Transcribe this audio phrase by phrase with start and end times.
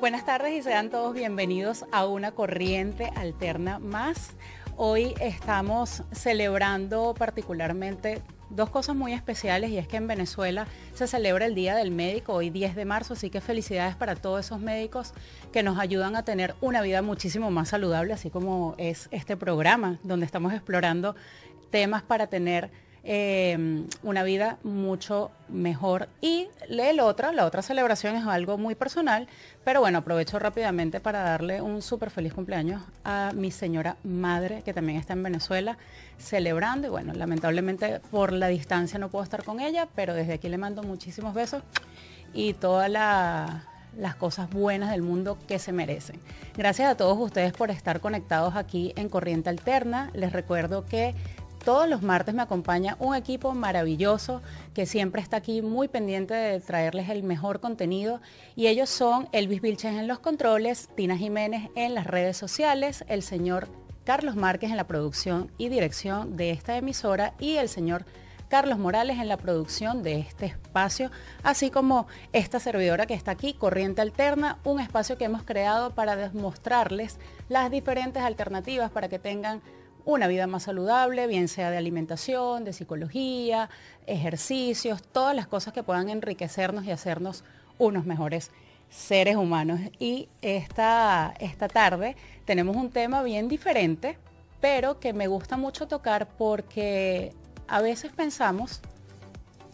[0.00, 4.30] Buenas tardes y sean todos bienvenidos a una corriente alterna más.
[4.76, 11.46] Hoy estamos celebrando particularmente dos cosas muy especiales y es que en Venezuela se celebra
[11.46, 15.12] el Día del Médico hoy 10 de marzo, así que felicidades para todos esos médicos
[15.52, 19.98] que nos ayudan a tener una vida muchísimo más saludable, así como es este programa
[20.02, 21.16] donde estamos explorando
[21.70, 22.70] temas para tener
[23.08, 26.08] Em, una vida mucho mejor.
[26.20, 29.28] Y el otra, la otra celebración es algo muy personal,
[29.62, 34.74] pero bueno, aprovecho rápidamente para darle un súper feliz cumpleaños a mi señora madre, que
[34.74, 35.78] también está en Venezuela,
[36.18, 36.88] celebrando.
[36.88, 40.58] Y bueno, lamentablemente por la distancia no puedo estar con ella, pero desde aquí le
[40.58, 41.62] mando muchísimos besos
[42.34, 46.20] y todas las cosas buenas del mundo que se merecen.
[46.56, 50.10] Gracias a todos ustedes por estar conectados aquí en Corriente Alterna.
[50.12, 51.14] Les recuerdo que
[51.66, 54.40] todos los martes me acompaña un equipo maravilloso
[54.72, 58.20] que siempre está aquí muy pendiente de traerles el mejor contenido.
[58.54, 63.24] Y ellos son Elvis Vilches en los controles, Tina Jiménez en las redes sociales, el
[63.24, 63.66] señor
[64.04, 68.04] Carlos Márquez en la producción y dirección de esta emisora y el señor
[68.48, 71.10] Carlos Morales en la producción de este espacio,
[71.42, 76.14] así como esta servidora que está aquí, Corriente Alterna, un espacio que hemos creado para
[76.14, 79.62] demostrarles las diferentes alternativas para que tengan
[80.06, 83.68] una vida más saludable, bien sea de alimentación, de psicología,
[84.06, 87.44] ejercicios, todas las cosas que puedan enriquecernos y hacernos
[87.76, 88.52] unos mejores
[88.88, 89.80] seres humanos.
[89.98, 94.16] Y esta, esta tarde tenemos un tema bien diferente,
[94.60, 97.32] pero que me gusta mucho tocar porque
[97.66, 98.80] a veces pensamos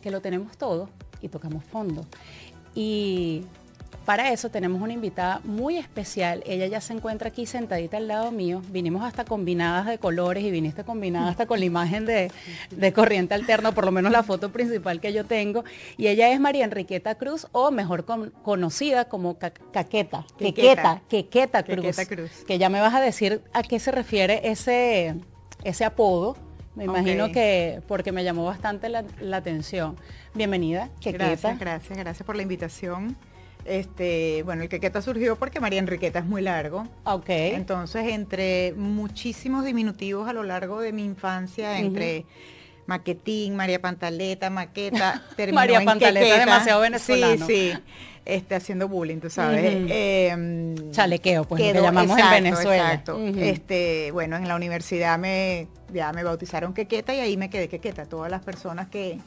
[0.00, 0.88] que lo tenemos todo
[1.20, 2.06] y tocamos fondo.
[2.74, 3.44] Y
[4.04, 6.42] para eso tenemos una invitada muy especial.
[6.46, 8.62] Ella ya se encuentra aquí sentadita al lado mío.
[8.70, 12.30] Vinimos hasta combinadas de colores y viniste combinada hasta con la imagen de,
[12.92, 15.64] corriente alterna, por lo menos la foto principal que yo tengo.
[15.96, 18.04] Y ella es María Enriqueta Cruz, o mejor
[18.42, 20.26] conocida como Caqueta.
[20.38, 22.30] Quequeta, Quequeta Cruz, Cruz.
[22.46, 25.14] Que ya me vas a decir a qué se refiere ese,
[25.64, 26.36] ese apodo.
[26.74, 29.04] Me imagino que porque me llamó bastante la,
[29.36, 29.96] atención.
[30.34, 31.26] Bienvenida, Quequeta.
[31.26, 33.16] Gracias, gracias, gracias por la invitación.
[33.64, 36.88] Este, bueno, el quequeta surgió porque María Enriqueta es muy largo.
[37.04, 37.28] Ok.
[37.28, 42.26] Entonces, entre muchísimos diminutivos a lo largo de mi infancia, entre
[42.86, 47.46] Maquetín, María Pantaleta, Maqueta, terminó María Pantaleta es demasiado venezolano.
[47.46, 47.78] Sí, sí.
[48.24, 49.84] Este, haciendo bullying, tú sabes.
[49.88, 52.92] Em, Chalequeo, pues lo que llamamos en Venezuela.
[52.92, 53.18] Exacto.
[53.18, 58.06] Este, bueno, en la universidad me ya me bautizaron quequeta y ahí me quedé quequeta.
[58.06, 59.18] Todas las personas que,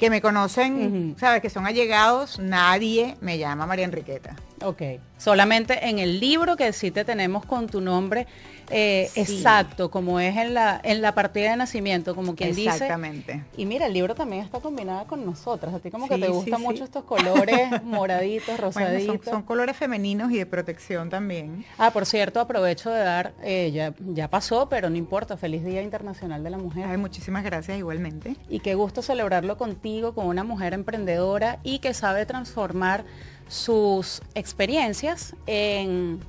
[0.00, 1.42] que me conocen, ¿sabes?
[1.42, 4.34] Que son allegados, nadie me llama María Enriqueta.
[4.62, 4.82] Ok.
[5.18, 8.26] Solamente en el libro que sí te tenemos con tu nombre
[8.70, 12.70] eh, exacto, como es en la, en la partida de nacimiento, como quien dice.
[12.70, 13.44] Exactamente.
[13.56, 15.74] Y mira, el libro también está combinado con nosotras.
[15.74, 19.24] A ti como que te gustan mucho estos colores moraditos, rosaditos.
[19.24, 21.64] son, colores femeninos y de protección también.
[21.78, 25.82] Ah, por cierto, aprovecho de dar, eh, ya, ya pasó, pero no importa, feliz Día
[25.82, 26.86] Internacional de la Mujer.
[26.88, 28.36] Ay, muchísimas gracias igualmente.
[28.48, 33.04] Y qué gusto celebrarlo contigo, con una mujer emprendedora y que sabe transformar
[33.50, 36.20] sus experiencias en,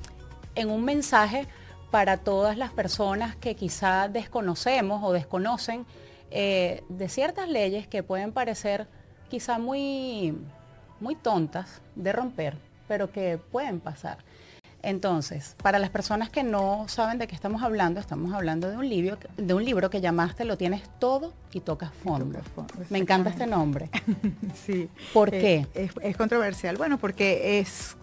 [0.66, 1.46] un mensaje
[1.92, 5.86] para todas las personas que quizá desconocemos o desconocen
[6.32, 8.88] eh, de ciertas leyes que pueden parecer
[9.30, 10.36] quizá muy,
[10.98, 12.56] muy tontas de romper,
[12.88, 14.18] pero que pueden pasar.
[14.82, 18.88] Entonces, para las personas que no saben de qué estamos hablando, estamos hablando de un
[18.88, 22.42] libro, de un libro que llamaste Lo tienes todo y tocas fondo.
[22.90, 23.90] Me encanta este nombre.
[24.66, 24.88] sí.
[25.12, 25.66] ¿Por qué?
[25.74, 26.76] Es, es, controversial.
[26.76, 27.96] Bueno, porque es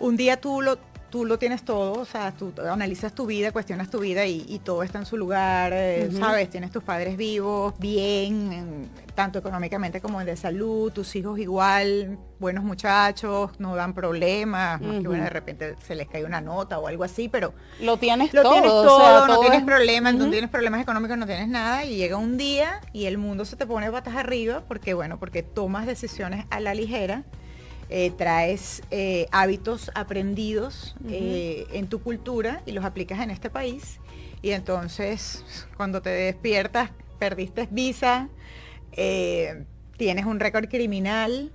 [0.00, 0.78] un día tú lo
[1.14, 4.82] tú lo tienes todo, o sea, tú analizas tu vida, cuestionas tu vida y, todo
[4.82, 6.50] está en su lugar, eh, ¿sabes?
[6.50, 13.52] Tienes tus padres vivos, bien, tanto económicamente como de salud, tus hijos igual, buenos muchachos,
[13.60, 17.28] no dan problemas, que bueno, de repente se les cae una nota o algo así,
[17.28, 17.54] pero...
[17.78, 18.54] Lo tienes lo todo.
[18.54, 22.36] Tienes todo, no tienes problemas, no tienes problemas económicos, no tienes nada y llega un
[22.36, 26.58] día y el mundo se te pone patas arriba porque, bueno, porque tomas decisiones a
[26.58, 27.22] la ligera
[27.96, 34.00] eh, traes eh, hábitos aprendidos eh, en tu cultura y los aplicas en este país.
[34.42, 35.44] Y entonces,
[35.76, 38.30] cuando te despiertas, perdiste visa,
[39.96, 41.52] tienes un récord criminal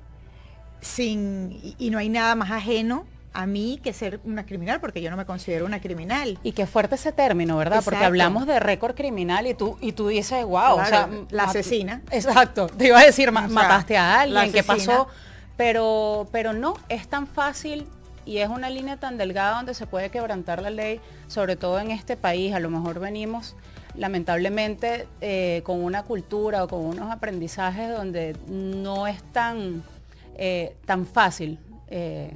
[0.79, 5.11] sin, y, no hay nada más ajeno a mí que ser una criminal, porque yo
[5.11, 6.39] no me considero una criminal.
[6.41, 7.81] Y qué fuerte ese término, ¿verdad?
[7.83, 12.01] Porque hablamos de récord criminal y tú, y tú dices, wow, o sea, la asesina.
[12.11, 15.09] Exacto, te iba a decir, mataste a alguien, ¿qué pasó?
[15.59, 17.85] Pero, pero no, es tan fácil
[18.25, 21.91] y es una línea tan delgada donde se puede quebrantar la ley, sobre todo en
[21.91, 22.53] este país.
[22.53, 23.57] A lo mejor venimos
[23.93, 29.83] lamentablemente eh, con una cultura o con unos aprendizajes donde no es tan,
[30.37, 31.59] eh, tan fácil
[31.89, 32.31] eh,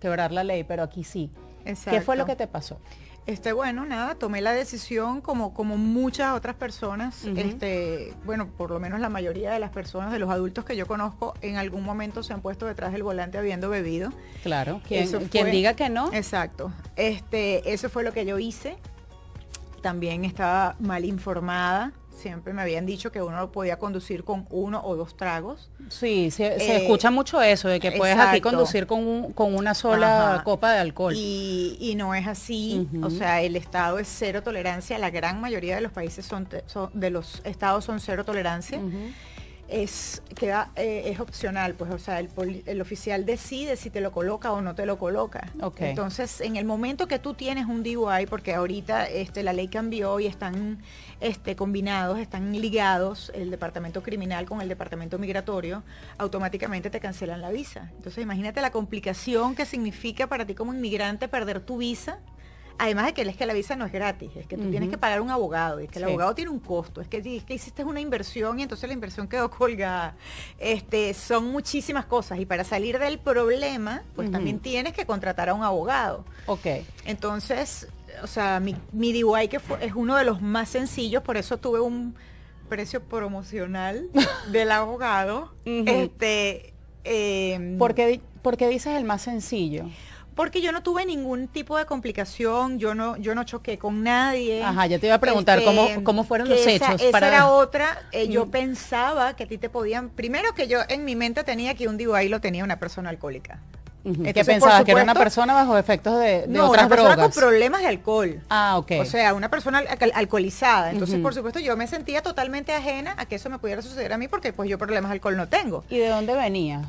[0.00, 1.30] quebrar la ley, pero aquí sí.
[1.66, 1.90] Exacto.
[1.90, 2.78] ¿Qué fue lo que te pasó?
[3.24, 8.80] Este, bueno, nada, tomé la decisión como, como muchas otras personas, este, bueno, por lo
[8.80, 12.24] menos la mayoría de las personas, de los adultos que yo conozco, en algún momento
[12.24, 14.12] se han puesto detrás del volante habiendo bebido.
[14.42, 16.72] Claro, quien, diga que no, Exacto.
[16.96, 18.76] Este, eso fue lo que yo hice.
[19.82, 21.92] También estaba mal informada.
[22.14, 25.70] Siempre me habían dicho que uno podía conducir con uno o dos tragos.
[25.88, 29.54] sí, se, se Eh, escucha mucho eso, de que puedes aquí conducir con, un- con
[29.54, 30.44] una sola Ajá.
[30.44, 31.14] copa de alcohol.
[31.16, 32.86] Y, y no es así.
[33.02, 34.98] O sea, el estado es cero tolerancia.
[34.98, 36.48] La gran mayoría de los países son,
[36.92, 38.78] de los estados son cero tolerancia.
[39.72, 42.28] Es queda eh, es opcional pues o sea el,
[42.66, 45.50] el oficial decide si te lo coloca o no te lo coloca.
[45.78, 50.20] Entonces en el momento que tú tienes un DUI porque ahorita este la ley cambió
[50.20, 50.82] y están
[51.20, 55.82] este combinados están ligados el departamento criminal con el departamento migratorio
[56.18, 57.90] automáticamente te cancelan la visa.
[57.96, 62.18] Entonces imagínate la complicación que significa para ti como inmigrante perder tu visa
[62.78, 64.98] Además de que es que la visa no es gratis, es que tú tienes que
[64.98, 66.10] pagar un abogado, y es que el Sí.
[66.10, 69.28] abogado tiene un costo, es que, es que hiciste una inversión y entonces la inversión
[69.28, 70.14] quedó colgada.
[70.58, 75.54] Este, son muchísimas cosas y para salir del problema, pues también tienes que contratar a
[75.54, 76.24] un abogado.
[76.46, 76.66] Ok,
[77.04, 77.88] Entonces,
[78.22, 81.56] o sea, mi, mi DUI que fue, es uno de los más sencillos, por eso
[81.58, 82.14] tuve un
[82.68, 84.08] precio promocional
[84.50, 85.52] del abogado.
[85.64, 86.72] Este,
[87.04, 89.84] em, ¿Por qué, por qué dices el más sencillo?
[90.34, 94.62] Porque yo no tuve ningún tipo de complicación, yo no, yo no choqué con nadie.
[94.64, 97.02] Ajá, ya te iba a preguntar Este, cómo, cómo fueron los esa, hechos.
[97.02, 97.98] Esa para- era otra.
[98.12, 98.50] eh, yo Mm.
[98.50, 100.08] pensaba que a ti te podían.
[100.10, 103.58] Primero que yo en mi mente tenía que un DUI lo tenía una persona alcohólica.
[104.04, 104.84] Ujú, ¿Qué Entonces, por pensabas?
[104.84, 107.34] ¿Que era una persona bajo efectos de, de no, otras una persona drogas?
[107.36, 108.40] con problemas de alcohol.
[108.50, 108.92] Ah, ok.
[109.00, 110.90] O sea, una persona al- alcoholizada.
[110.90, 114.18] Entonces, por supuesto, yo me sentía totalmente ajena a que eso me pudiera suceder a
[114.18, 115.84] mí porque pues yo problemas de alcohol no tengo.
[115.88, 116.84] ¿Y de dónde venías?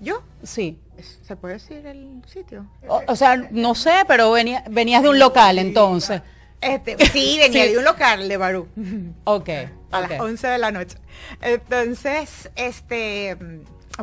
[0.00, 0.78] Yo, Sí.
[1.22, 2.66] ¿se puede decir el sitio?
[2.88, 6.22] O, o sea, no sé, pero venía, venías de un local entonces.
[6.60, 7.72] Este, sí, venía Sí.
[7.72, 8.68] de un local de Barú.
[9.24, 9.48] Ok.
[9.92, 10.96] a las 11 de la noche.
[11.40, 13.36] Entonces, este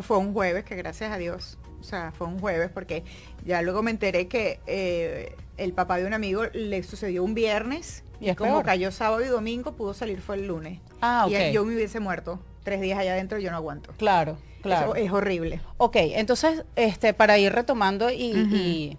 [0.02, 3.02] fue un jueves que gracias a Dios, o sea, fue un jueves porque
[3.44, 8.04] ya luego me enteré que eh, el papá de un amigo le sucedió un viernes
[8.20, 8.64] Y como peor.
[8.64, 10.80] cayó sábado y domingo pudo salir fue el lunes.
[11.00, 11.32] Ah, ok.
[11.50, 13.92] Y yo me hubiese muerto tres días allá adentro yo no aguanto.
[13.98, 14.94] Claro, claro.
[14.94, 15.60] Eso es horrible.
[15.76, 18.96] Ok, entonces, este, para ir retomando y, y-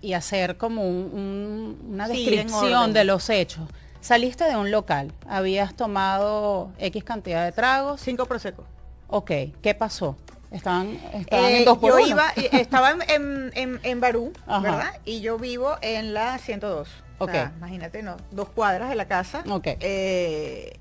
[0.00, 3.68] y hacer como un- un- una descripción de los hechos.
[4.00, 8.00] Saliste de un local, habías tomado X cantidad de tragos.
[8.02, 8.64] Cinco prosecco.
[9.08, 9.30] Ok,
[9.62, 10.16] ¿qué pasó?
[10.50, 12.06] Estaban, estaban Eh, en dos por yo uno.
[12.06, 14.60] iba, eh, estaba en, en, en- Barú, Ajá.
[14.60, 14.92] ¿verdad?
[15.04, 16.88] Y yo vivo en la 102.
[17.18, 17.56] O sea, Ok.
[17.56, 19.42] imagínate, no, dos cuadras de la casa.
[19.48, 19.66] Ok.
[19.80, 20.76] Eh,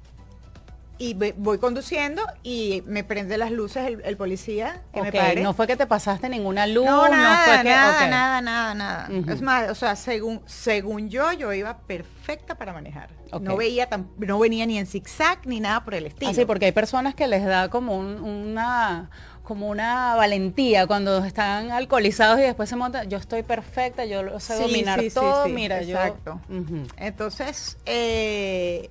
[1.05, 5.41] y voy conduciendo y me prende las luces el, el policía que me pare.
[5.41, 7.69] no fue que te pasaste ninguna luz, no, nada, fue que...
[7.69, 8.09] nada, ok.
[8.09, 9.09] nada, nada, nada.
[9.33, 13.09] Es más, o sea, según, según yo, yo iba perfecta para manejar.
[13.41, 16.31] No veía tan, no venía ni en zigzag ni nada por el estilo.
[16.31, 19.09] Así, porque hay personas que les da como un- una
[19.44, 24.39] como una valentía cuando están alcoholizados y después se montan, yo estoy perfecta, yo lo
[24.39, 26.39] sé Sí, dominar sí, todo, sí, mira, exacto.
[26.47, 26.55] yo...
[26.95, 28.89] Entonces, eh,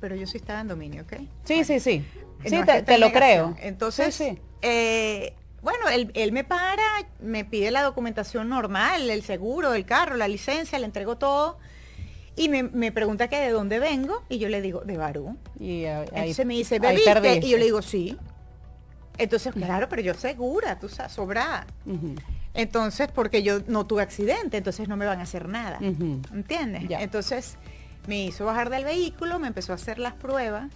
[0.00, 1.14] pero yo sí estaba en dominio, ¿ok?
[1.44, 2.04] Sí, sí, sí.
[2.44, 2.50] Sí,
[2.84, 3.10] te, lo negación.
[3.12, 3.56] creo.
[3.60, 4.38] Entonces, Sí, sí.
[4.62, 6.82] eh, bueno, él, él me para,
[7.20, 11.58] me pide la documentación normal, el seguro del carro, la licencia, le entrego todo.
[12.36, 15.36] Y me, me pregunta que de dónde vengo y yo le digo, de Barú.
[15.58, 17.40] Y ahí, Entonces me dice, ¿bebiste?
[17.42, 18.16] Y yo le digo, sí.
[19.18, 21.66] Entonces, claro, pero yo segura, tú sabes, sobrada.
[22.54, 25.78] Entonces, porque yo no tuve accidente, entonces no me van a hacer nada.
[25.80, 26.88] ¿Entiendes?
[26.88, 27.02] Ya.
[27.02, 27.56] Entonces
[28.08, 30.70] me hizo bajar del vehículo, me empezó a hacer las pruebas,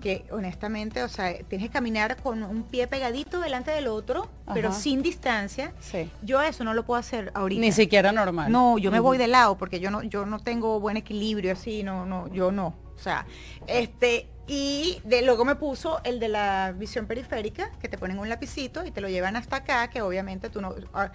[0.00, 4.72] que honestamente, o sea, tienes que caminar con un pie pegadito delante del otro, pero
[4.72, 5.74] sin distancia.
[5.80, 6.10] Sí.
[6.22, 7.60] Yo eso no lo puedo hacer ahorita.
[7.60, 8.50] Ni siquiera normal.
[8.50, 11.82] No, yo me voy de lado porque yo no, yo no tengo buen equilibrio así,
[11.82, 12.68] no, no, yo no.
[12.96, 13.26] O sea,
[13.66, 18.30] este, y de, luego me puso el de la visión periférica, que te ponen un
[18.30, 20.74] lapicito y te lo llevan hasta acá, que obviamente tú no.
[20.94, 21.12] a-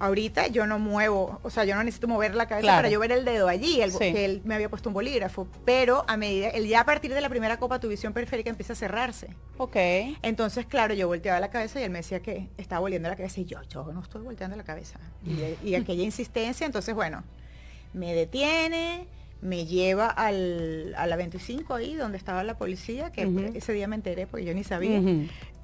[0.00, 2.78] ahorita yo no muevo, o sea, yo no necesito mover la cabeza Claro.
[2.78, 3.98] para yo ver el dedo allí, el, Sí.
[3.98, 5.48] que él me había puesto un bolígrafo.
[5.64, 8.74] Pero a medida, el, ya a partir de la primera copa, tu visión periférica empieza
[8.74, 9.28] a cerrarse.
[9.56, 9.76] Ok.
[10.22, 13.40] Entonces, claro, yo volteaba la cabeza y él me decía que estaba volviendo la cabeza
[13.40, 14.98] y yo, yo no estoy volteando la cabeza.
[15.26, 17.24] Y, y aquella insistencia, entonces, bueno,
[17.92, 19.06] me detiene,
[19.40, 23.22] me lleva al, a la 25 ahí donde estaba la policía, que
[23.54, 25.00] ese día me enteré porque yo ni sabía.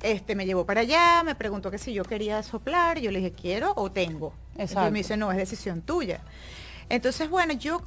[0.02, 3.32] Este me llevó para allá, me preguntó que si yo quería soplar, yo le dije,
[3.32, 4.34] quiero o tengo.
[4.56, 4.90] Exacto.
[4.90, 6.20] me dice, no, es decisión tuya.
[6.88, 7.82] Entonces, bueno, yo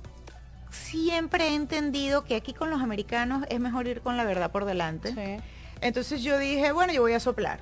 [0.72, 4.66] siempre he entendido que aquí con los americanos es mejor ir con la verdad por
[4.66, 5.14] delante.
[5.14, 5.44] Sí.
[5.82, 7.60] Entonces yo dije, bueno, yo voy a soplar.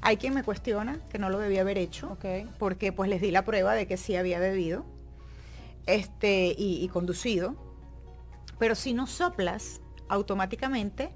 [0.00, 2.16] Hay quien me cuestiona que no lo debía haber hecho,
[2.58, 4.84] porque pues les di la prueba de que sí había bebido
[5.86, 7.56] este, y, y conducido.
[8.58, 11.10] Pero si no soplas, automáticamente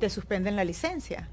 [0.00, 1.28] te suspenden la licencia.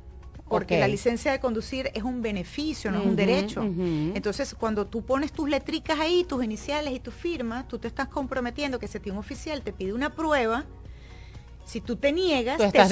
[0.52, 3.64] Porque la licencia de conducir es un beneficio, no es un derecho.
[3.64, 8.08] Entonces, cuando tú pones tus letricas ahí, tus iniciales y tu firma, tú te estás
[8.08, 10.66] comprometiendo que si a ti un oficial te pide una prueba,
[11.66, 12.86] si tú te niegas, Tú te a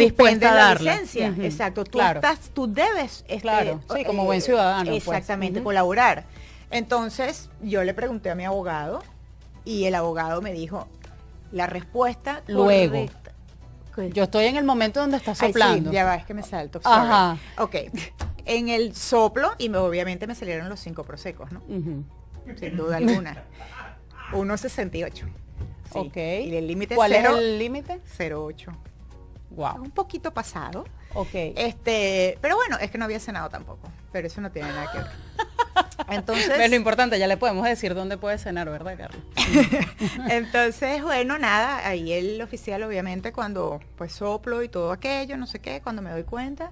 [0.51, 0.93] la darla.
[0.93, 1.35] licencia.
[1.41, 1.83] Exacto.
[1.83, 2.19] Tú claro.
[2.19, 5.03] estás, tú debes este, Claro, sí, como buen ciudadano, pues.
[5.05, 6.25] Exactamente, colaborar.
[6.71, 9.03] Entonces, yo le pregunté a mi abogado
[9.65, 10.87] y el abogado me dijo
[11.51, 12.93] la respuesta Luego.
[12.93, 13.18] correcta.
[14.13, 15.91] Yo estoy en el momento donde Ay, sí, soplando.
[15.91, 16.81] ya va, es que me salto.
[16.81, 16.95] sorry.
[16.97, 17.37] Ajá.
[17.57, 17.75] Ok.
[18.45, 21.61] En el soplo, y me- obviamente me salieron los cinco prosecos, ¿no?
[21.67, 23.43] Sin duda alguna.
[24.33, 25.13] 1.68.
[25.13, 25.25] Sí.
[25.93, 26.15] Ok.
[26.17, 27.99] Y el límite ¿Cuál cero- es el límite?
[28.17, 28.71] 0.8.
[29.51, 29.81] Wow.
[29.83, 30.85] Un poquito pasado.
[31.13, 31.29] Ok.
[31.33, 33.89] Este, pero bueno, es que no había cenado tampoco.
[34.11, 35.07] Pero eso no tiene nada que ver.
[36.09, 39.21] Entonces, Pero lo importante, ya le podemos decir dónde puede cenar, ¿verdad, Carlos?
[40.29, 45.59] entonces, bueno, nada, ahí el oficial obviamente cuando pues soplo y todo aquello, no sé
[45.59, 46.71] qué, cuando me doy cuenta,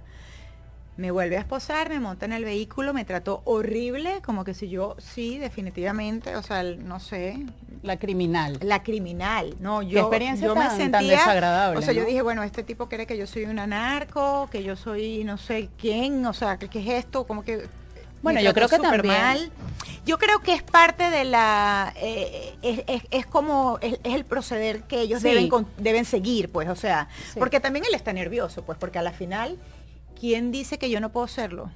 [0.97, 4.67] me vuelve a esposar, me monta en el vehículo, me trató horrible, como que si
[4.67, 7.45] yo, sí, definitivamente, o sea, no sé,
[7.83, 8.57] La criminal.
[8.61, 12.21] la criminal, no, yo, experiencia yo tan- me tan sentía, desagradable, o sea, yo dije,
[12.23, 16.25] bueno, este tipo cree que yo soy una narco, que yo soy no sé quién,
[16.25, 17.25] o sea, ¿qué, qué es esto?
[17.25, 17.67] Como que
[18.23, 19.51] Bueno, yo creo que también- mal.
[20.03, 24.23] Yo creo que es parte de la, eh, es, es- es como, es, es el
[24.25, 25.27] proceder que ellos Sí.
[25.29, 27.37] deben, deben seguir, pues, o sea, Sí.
[27.39, 29.57] porque también él está nervioso, pues, porque a la final,
[30.19, 31.69] ¿quién dice que yo no puedo serlo?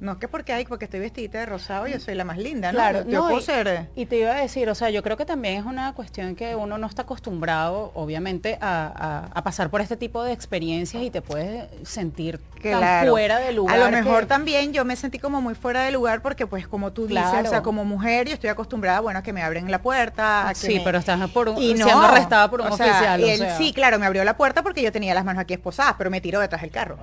[0.00, 2.72] No es que porque hay, porque estoy vestidita de rosado, yo soy la más linda,
[2.72, 2.78] ¿no?
[2.78, 3.68] Claro, yo, yo no, puedo y- ser...
[3.68, 6.34] eh, Y te iba a decir, o sea, yo creo que también es una cuestión
[6.34, 8.86] que uno no está acostumbrado, obviamente, a,
[9.32, 13.12] a- a pasar por este tipo de experiencias y te puedes sentir tan Claro.
[13.12, 13.76] fuera de lugar.
[13.80, 16.66] A lo mejor que- también yo me sentí como muy fuera de lugar porque pues
[16.66, 17.46] como tú dices, Claro.
[17.46, 20.48] o sea, como mujer yo estoy acostumbrada, bueno, a que me abren la puerta.
[20.48, 22.76] a que Sí, me- pero estás por un- Y no, siendo arrestada por un o
[22.76, 23.22] sea, oficial.
[23.22, 25.54] o él sea, sí, claro, me abrió la puerta porque yo tenía las manos aquí
[25.54, 26.98] esposadas, pero me tiró detrás del carro.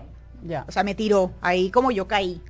[0.46, 0.66] Ya.
[0.68, 2.42] O sea, me tiró ahí como yo caí.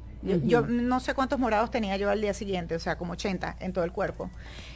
[0.46, 3.74] Yo, no sé cuántos morados tenía yo al día siguiente, o sea, como 80 en
[3.74, 4.30] todo el cuerpo.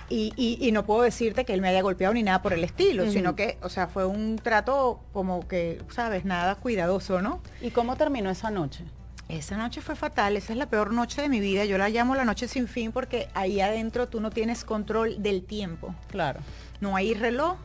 [0.09, 2.65] Y, y- y no puedo decirte que él me haya golpeado ni nada por el
[2.65, 6.25] estilo, sino que, o sea, fue un trato como que, ¿sabes?
[6.25, 7.39] Nada cuidadoso, ¿no?
[7.61, 8.83] ¿Y cómo terminó esa noche?
[9.29, 11.63] Esa noche fue fatal, esa es la peor noche de mi vida.
[11.63, 15.43] Yo la llamo la noche sin fin porque ahí adentro tú no tienes control del
[15.43, 15.95] tiempo.
[16.09, 16.41] Claro.
[16.81, 17.55] No hay reloj.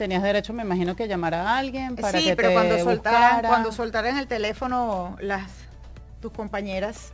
[0.00, 3.42] Tenías derecho, me imagino, que llamar a alguien para sí, que pero te cuando soltaran,
[3.42, 5.42] cuando soltaran el teléfono las
[6.22, 7.12] tus compañeras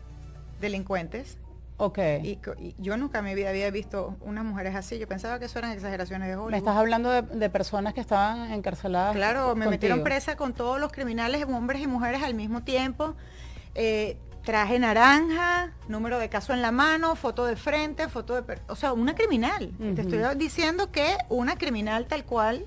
[0.61, 1.37] delincuentes,
[1.79, 1.99] Ok.
[2.23, 2.39] y,
[2.79, 5.01] yo nunca en mi vida había visto unas mujeres así.
[5.01, 6.53] Yo pensaba que eso eran exageraciones de Hollywood.
[6.53, 9.17] Me estás hablando de, de personas que estaban encarceladas.
[9.17, 13.17] Claro, me metieron presa con todos los criminales, hombres y mujeres al mismo tiempo.
[13.75, 18.61] Eh, traje naranja, número de caso en la mano, foto de frente, foto de...
[18.69, 19.73] O sea, una criminal.
[19.97, 22.65] Te estoy diciendo que una criminal tal cual...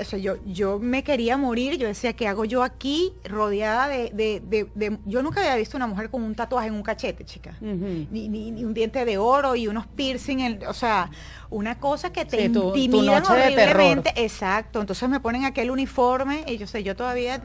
[0.00, 4.10] O sea, yo, yo me quería morir, yo decía, ¿qué hago yo aquí rodeada de,
[4.12, 7.24] de- de- de- Yo nunca había visto una mujer con un tatuaje en un cachete,
[7.24, 7.56] chica.
[7.60, 11.10] Ni, ni- ni un diente de oro y unos piercing, en- o sea,
[11.50, 14.12] una cosa que te Sí, tu- intimidan horriblemente.
[14.16, 17.42] Exacto, entonces me ponen aquel uniforme y yo sé, yo todavía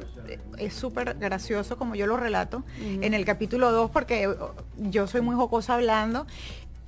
[0.57, 4.29] es súper gracioso como yo lo relato en el capítulo 2 porque
[4.77, 6.27] yo soy muy jocosa hablando.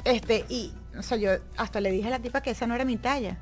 [0.03, 2.85] Este, y, o sea, yo hasta le dije a la tipa que esa no era
[2.85, 3.38] mi talla.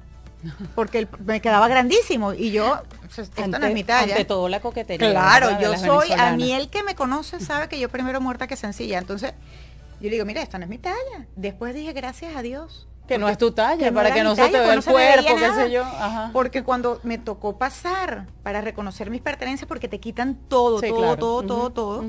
[0.75, 4.13] Porque el- me quedaba grandísimo y yo, o sea, esta no Ante- es mi talla.
[4.13, 5.09] Ante todo la coquetería.
[5.11, 8.55] Claro, yo soy, a mí el que me conoce sabe que yo primero muerta que
[8.55, 8.97] sencilla.
[8.97, 9.33] Entonces,
[9.99, 11.27] yo le digo, mira, esta no es mi talla.
[11.35, 12.87] Después dije, gracias a Dios.
[13.07, 15.39] Que no es tu talla, para que no se talla, te pues vea el cuerpo,
[15.39, 15.83] qué sé yo.
[15.83, 16.29] Ajá.
[16.31, 20.97] Porque cuando me tocó pasar para reconocer mis pertenencias, porque te quitan todo, Sí, todo,
[20.99, 21.17] claro.
[21.17, 22.05] todo, todo, todo,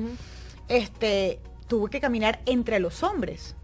[0.69, 3.55] este, tuve que caminar entre los hombres.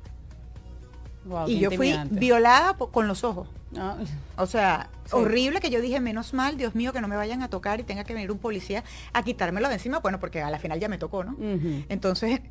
[1.48, 3.48] Y yo fui violada con los ojos.
[4.38, 5.12] O sea, Sí.
[5.16, 7.84] horrible que yo dije, menos mal, Dios mío, que no me vayan a tocar y
[7.84, 10.88] tenga que venir un policía a quitármelo de encima, bueno, porque a la final ya
[10.90, 11.36] me tocó, ¿no?
[11.90, 12.42] Entonces,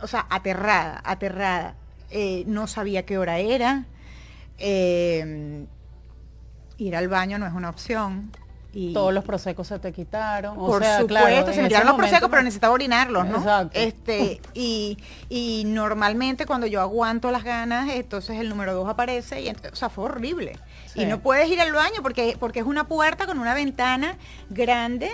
[0.00, 1.74] o sea, aterrada, aterrada.
[2.10, 3.84] Eh, no sabía qué hora era.
[4.58, 5.66] Eh,
[6.78, 8.30] ir al baño no es una opción.
[8.78, 10.58] Y Todos los prosecos se te quitaron.
[10.58, 13.38] O por sea, supuesto, claro, se me quitaron los prosecos, pero necesitaba orinarlos, ¿no?
[13.38, 13.78] Exacto.
[13.78, 14.98] Este, y,
[15.30, 19.76] y normalmente cuando yo aguanto las ganas, entonces el número dos aparece y ent- o
[19.76, 20.58] sea, fue horrible.
[20.92, 21.02] Sí.
[21.02, 24.18] Y no puedes ir al baño porque, porque es una puerta con una ventana
[24.50, 25.10] grande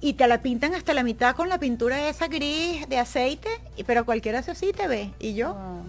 [0.00, 3.48] y te la pintan hasta la mitad con la pintura esa gris de aceite,
[3.86, 5.10] pero cualquiera hace así te ve.
[5.18, 5.80] Y yo, Ah.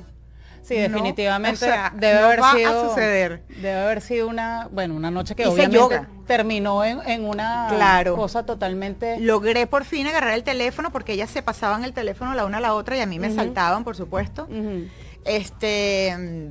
[0.63, 3.43] Sí, definitivamente o sea, debe no haber va sido a suceder.
[3.49, 6.07] Debe haber sido una, bueno, una noche que Hice obviamente yoga.
[6.25, 8.15] terminó en, en una Claro.
[8.15, 12.45] cosa totalmente Logré por fin agarrar el teléfono porque ellas se pasaban el teléfono la
[12.45, 14.47] una a la otra y a mí me saltaban, por supuesto.
[15.25, 16.49] Este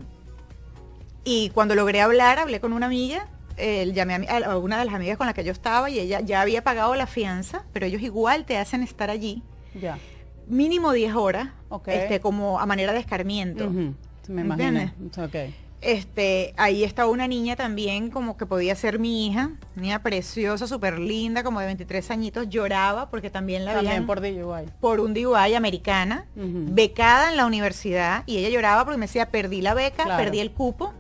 [1.25, 4.85] y cuando logré hablar, hablé con una amiga, eh, llamé a, mi- a una de
[4.85, 7.87] las amigas con la que yo estaba y ella ya había pagado la fianza, pero
[7.87, 9.43] ellos igual te hacen estar allí
[9.81, 9.99] ya.
[10.47, 11.89] Mínimo 10 horas, Ok.
[11.89, 13.71] este, como a manera de escarmiento.
[13.71, 13.95] Me
[14.29, 14.81] ¿Me imagino.
[14.81, 15.19] entiendes?
[15.19, 15.55] Ok.
[15.81, 21.01] Este, ahí estaba una niña también como que podía ser mi hija, niña preciosa, súper
[21.01, 24.67] linda, como de 23 añitos, lloraba porque también la También por DUI.
[24.81, 29.61] por un DUI americana, becada en la universidad, y ella lloraba porque me decía, perdí
[29.61, 30.23] la beca, Claro.
[30.23, 30.93] perdí el cupo,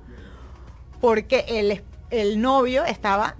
[1.01, 3.37] porque el, el novio estaba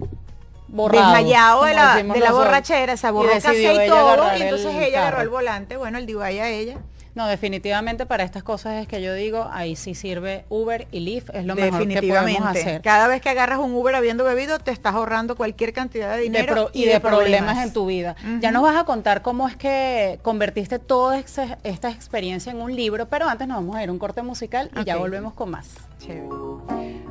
[0.73, 4.81] Borrado, desmayado de la, de la borrachera, se borró casi y todo, y entonces el
[4.81, 6.79] ella agarró el volante, bueno, el DUI a ella.
[7.15, 11.29] No, definitivamente para estas cosas es que yo digo, ahí sí sirve Uber y Lyft,
[11.35, 12.81] es lo mejor que podemos hacer.
[12.81, 16.23] Cada vez que agarras un Uber habiendo bebido, te estás ahorrando cualquier cantidad de De
[16.23, 17.63] dinero pro- y, de, problemas.
[17.63, 18.15] en tu vida.
[18.41, 22.75] Ya nos vas a contar cómo es que convertiste toda esta esta experiencia en un
[22.75, 25.51] libro, pero antes nos vamos a ir a un corte musical y ya volvemos con
[25.51, 25.69] más.
[25.99, 26.27] Chévere.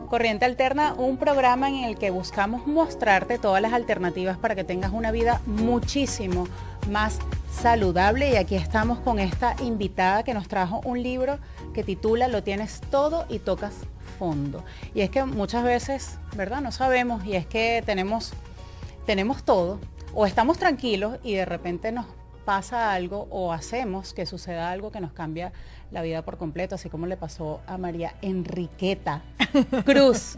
[0.09, 4.93] Corriente Alterna, un programa en el que buscamos mostrarte todas las alternativas para que tengas
[4.93, 6.47] una vida muchísimo
[6.89, 7.19] más
[7.51, 8.31] saludable.
[8.31, 11.39] Y aquí estamos con esta invitada que nos trajo un libro
[11.75, 13.75] que titula Lo tienes todo y tocas
[14.19, 14.65] fondo.
[14.95, 16.61] Y es que muchas veces, ¿verdad?
[16.61, 18.33] No sabemos y es que tenemos,
[19.07, 19.81] tenemos todo
[20.15, 22.07] o estamos tranquilos y de repente nos
[22.45, 25.53] pasa algo o hacemos que suceda algo que nos cambia
[25.93, 29.23] la vida por completo, así como le pasó a María Enriqueta
[29.85, 30.37] Cruz,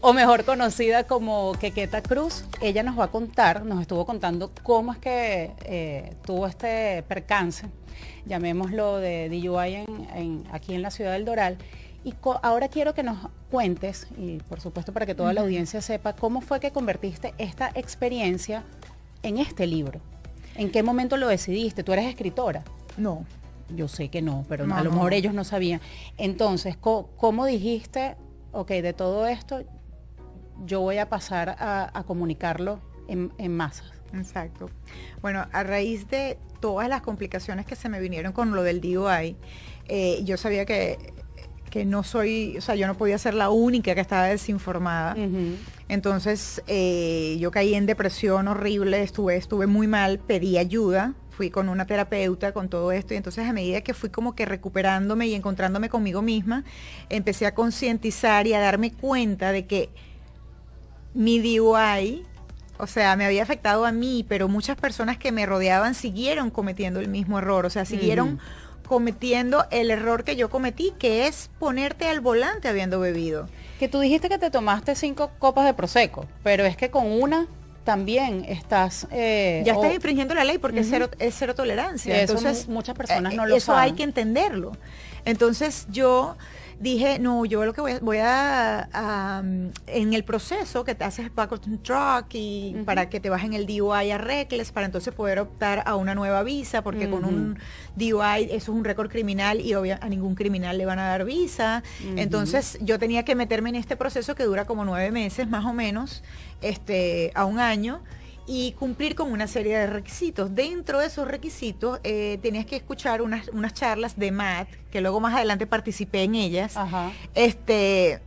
[0.00, 2.44] o mejor conocida como Quequeta Cruz.
[2.60, 7.66] Ella nos va a contar, nos estuvo contando cómo es que eh, tuvo este percance,
[8.26, 11.58] llamémoslo de DUI en- en- aquí en la ciudad del Doral.
[12.04, 13.18] Y ahora quiero que nos
[13.50, 17.70] cuentes, y por supuesto para que toda la audiencia sepa, cómo fue que convertiste esta
[17.74, 18.64] experiencia
[19.22, 20.00] en este libro.
[20.56, 21.82] ¿En qué momento lo decidiste?
[21.84, 22.62] Tú eres escritora.
[22.96, 23.24] No.
[23.74, 24.96] Yo sé que no, pero No, a lo no.
[24.96, 25.80] mejor ellos no sabían.
[26.18, 28.16] Entonces, ¿cómo dijiste,
[28.52, 29.62] ok, de todo esto,
[30.64, 33.90] yo voy a pasar a, a comunicarlo en, en masas?
[34.14, 34.68] Exacto.
[35.22, 39.36] Bueno, a raíz de todas las complicaciones que se me vinieron con lo del DUI,
[39.88, 41.14] eh, yo sabía que,
[41.70, 45.16] que no soy, o sea, yo no podía ser la única que estaba desinformada.
[45.88, 51.68] Entonces eh, yo caí en depresión horrible, estuve, estuve muy mal, pedí ayuda, fui con
[51.68, 55.34] una terapeuta con todo esto y entonces a medida que fui como que recuperándome y
[55.34, 56.62] encontrándome conmigo misma,
[57.08, 59.90] empecé a concientizar y a darme cuenta de que
[61.14, 62.24] mi DUI,
[62.78, 67.00] o sea, me había afectado a mí, pero muchas personas que me rodeaban siguieron cometiendo
[67.00, 68.38] el mismo error, o sea, siguieron
[68.86, 73.48] cometiendo el error que yo cometí, que es ponerte al volante habiendo bebido.
[73.78, 77.46] Que tú dijiste que te tomaste cinco copas de prosecco, pero es que con una
[77.84, 79.06] también estás...
[79.10, 82.20] eh, ya estás infringiendo la ley porque es, cero, es cero tolerancia.
[82.20, 84.72] Eso Entonces, mu- muchas personas eh, no lo Eso hay que entenderlo.
[85.24, 86.36] Entonces yo
[86.82, 89.42] dije, no, yo lo que voy a, voy a, a,
[89.86, 94.10] en el proceso que te haces background truck y para que te bajen el DUI
[94.10, 97.58] a Reckless para entonces poder optar a una nueva visa, porque con un
[97.96, 101.24] DUI eso es un récord criminal y obvia- a ningún criminal le van a dar
[101.24, 101.82] visa.
[102.18, 105.72] Entonces yo tenía que meterme en este proceso que dura como nueve meses más o
[105.72, 106.22] menos,
[106.62, 108.00] este, a un año
[108.46, 110.54] y cumplir con una serie de requisitos.
[110.54, 115.20] Dentro de esos requisitos eh, tenías que escuchar unas, unas charlas de MAT, que luego
[115.20, 116.76] más adelante participé en ellas.
[116.76, 117.12] Ajá.
[117.34, 118.20] Este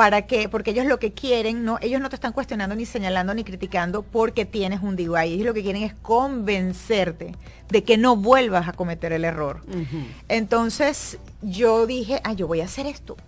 [0.00, 3.34] para que, porque ellos lo que quieren, no, ellos no te están cuestionando ni señalando
[3.34, 5.34] ni criticando porque tienes un DUI.
[5.34, 7.34] Ellos lo que quieren es convencerte
[7.68, 9.60] de que no vuelvas a cometer el error.
[10.28, 13.18] Entonces yo dije, ah, yo voy a hacer esto.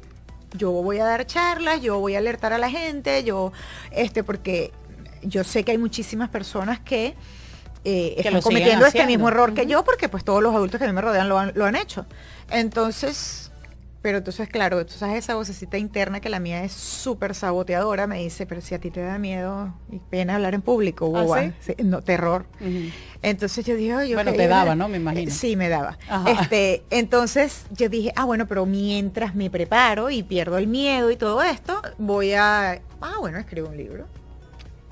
[0.57, 3.53] Yo voy a dar charlas, yo voy a alertar a la gente, yo,
[3.91, 4.73] este, porque
[5.23, 7.15] yo sé que hay muchísimas personas que
[7.85, 10.85] eh, Que están cometiendo este mismo error que yo, porque pues todos los adultos que
[10.85, 12.07] a mí me rodean lo han, lo han hecho.
[12.51, 13.51] Entonces,
[14.03, 18.19] pero entonces, claro, tú sabes esa vocecita interna que la mía es súper saboteadora, me
[18.19, 21.43] dice, pero si a ti te da miedo y pena hablar en público, ¿Ah, boba".
[21.43, 21.53] sí?
[21.61, 22.47] Sí, no, terror.
[23.23, 24.57] Entonces yo dije, "Ay, Bueno, te ¿verdad?".
[24.59, 24.89] daba, ¿no?
[24.89, 25.31] Me imagino.
[25.33, 25.99] Sí, me daba.
[26.09, 26.31] Ajá.
[26.31, 31.17] Este, entonces yo dije, ah, bueno, pero mientras me preparo y pierdo el miedo y
[31.17, 34.07] todo esto, voy a, ah, bueno, escribo un libro.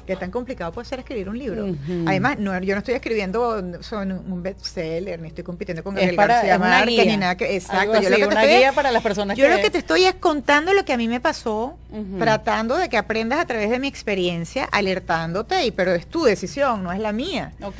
[0.07, 1.67] ¿Qué tan complicado puede ser escribir un libro?
[2.07, 6.59] Además, no, yo no estoy escribiendo son un bestseller, ni estoy compitiendo con para- García
[6.59, 8.01] Márquez, ni nada que, exacto.
[8.01, 9.55] Yo lo que te una estoy es- guía para las personas yo que...
[9.55, 11.77] lo que te estoy es contando lo que a mí me pasó,
[12.19, 16.83] tratando de que aprendas a través de mi experiencia, alertándote, y, pero es tu decisión,
[16.83, 17.53] no es la mía.
[17.63, 17.79] Ok.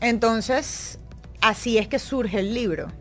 [0.00, 0.98] Entonces,
[1.40, 2.92] así es que surge el libro.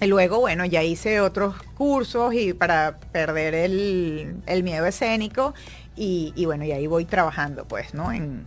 [0.00, 5.54] Y luego, bueno, ya hice otros cursos y para perder el, el miedo escénico
[5.96, 8.12] y, y, bueno, y ahí voy trabajando, pues, ¿no?
[8.12, 8.46] En,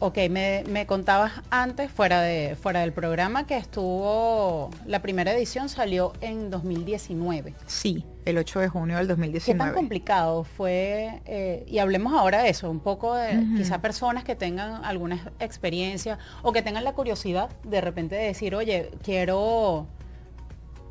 [0.00, 5.70] Ok, me, me, contabas antes, fuera, de, fuera del programa, que estuvo, la primera edición
[5.70, 7.54] salió en 2019.
[7.64, 9.56] Sí, el 8 de junio del 2019.
[9.58, 11.22] ¿Qué tan complicado fue?
[11.24, 13.56] Eh, y hablemos ahora de eso, un poco de uh -huh.
[13.56, 18.54] quizá personas que tengan alguna experiencia o que tengan la curiosidad de repente de decir,
[18.54, 19.86] oye, quiero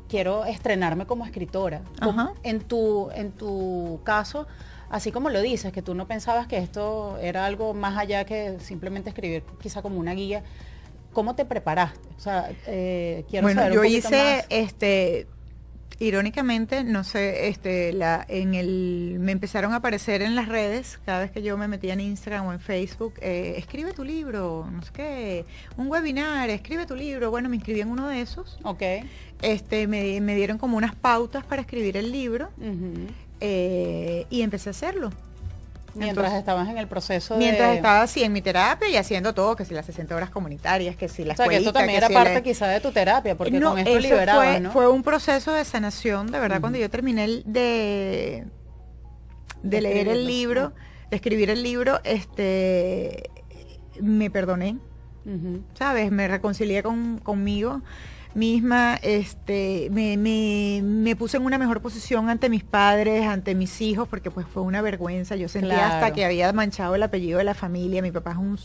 [0.08, 1.82] quiero estrenarme como escritora.
[2.02, 2.32] Uh -huh.
[2.42, 4.46] En tu, en tu caso,
[4.94, 8.60] así como lo dices, que tú no pensabas que esto era algo más allá que
[8.60, 10.44] simplemente escribir quizá como una guía,
[11.12, 12.08] ¿cómo te preparaste?
[12.16, 14.46] O sea, eh, quiero bueno, saber yo hice, más.
[14.50, 15.26] este,
[15.98, 21.18] irónicamente, no sé, este, la, en el, me empezaron a aparecer en las redes, cada
[21.18, 24.80] vez que yo me metía en Instagram o en Facebook, eh, escribe tu libro, no
[24.82, 25.44] sé qué,
[25.76, 28.60] un webinar, escribe tu libro, bueno, me inscribí en uno de esos.
[28.62, 28.82] Ok.
[29.42, 32.50] Este, me, me dieron como unas pautas para escribir el libro.
[32.58, 33.23] Uh -huh.
[33.40, 35.10] Eh, y empecé a hacerlo.
[35.94, 37.76] Mientras Entonces, estabas en el proceso Mientras de...
[37.76, 41.08] estaba así en mi terapia y haciendo todo, que si las 60 horas comunitarias, que
[41.08, 42.42] si las O sea, que esto también era si parte la...
[42.42, 44.72] quizá de tu terapia, porque no, con esto liberabas, fue, ¿no?
[44.72, 46.60] fue un proceso de sanación, de verdad, uh -huh.
[46.62, 48.44] cuando yo terminé de,
[49.62, 50.72] de leer el libro,
[51.10, 53.30] de escribir el libro, este
[54.00, 54.78] me perdoné,
[55.26, 55.62] uh -huh.
[55.74, 56.10] ¿sabes?
[56.10, 57.82] Me reconcilié con, conmigo
[58.34, 63.80] misma, este, me, me, me, puse en una mejor posición ante mis padres, ante mis
[63.80, 65.36] hijos, porque pues fue una vergüenza.
[65.36, 65.94] Yo sentía claro.
[65.94, 68.02] hasta que había manchado el apellido de la familia.
[68.02, 68.58] Mi papá es un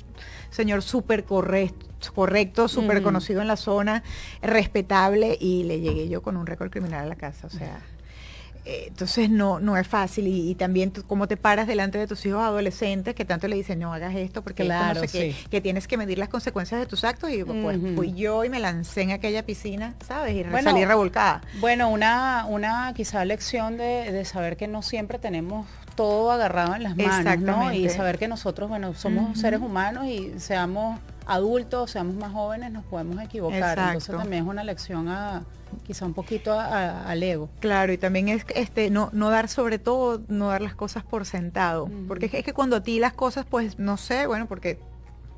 [0.50, 3.04] señor súper correcto, correcto súper uh -huh.
[3.04, 4.04] conocido en la zona,
[4.42, 7.48] respetable, y le llegué yo con un récord criminal a la casa.
[7.48, 7.82] O sea,
[8.66, 12.26] entonces no, no es fácil y, y también tú, cómo te paras delante de tus
[12.26, 15.38] hijos adolescentes que tanto le dicen no hagas esto porque claro, esto no sé sí.
[15.44, 17.96] qué, que tienes que medir las consecuencias de tus actos y pues uh -huh.
[17.96, 20.36] fui yo y me lancé en aquella piscina, ¿sabes?
[20.36, 21.42] Y bueno, salí revolcada.
[21.60, 26.84] Bueno, una, una quizá lección de, de, saber que no siempre tenemos todo agarrado en
[26.84, 27.74] las manos, ¿no?
[27.74, 29.36] Y saber que nosotros, bueno, somos uh -huh.
[29.36, 33.60] seres humanos y seamos adultos, seamos más jóvenes, nos podemos equivocar.
[33.60, 33.82] Exacto.
[33.84, 35.44] Entonces también es una lección a
[35.84, 37.50] quizá un poquito al ego.
[37.60, 41.26] Claro, y también es este no, no dar sobre todo, no dar las cosas por
[41.26, 41.86] sentado.
[41.86, 42.08] Uh -huh.
[42.08, 44.80] Porque es que, es que, cuando a ti las cosas, pues, no sé, bueno, porque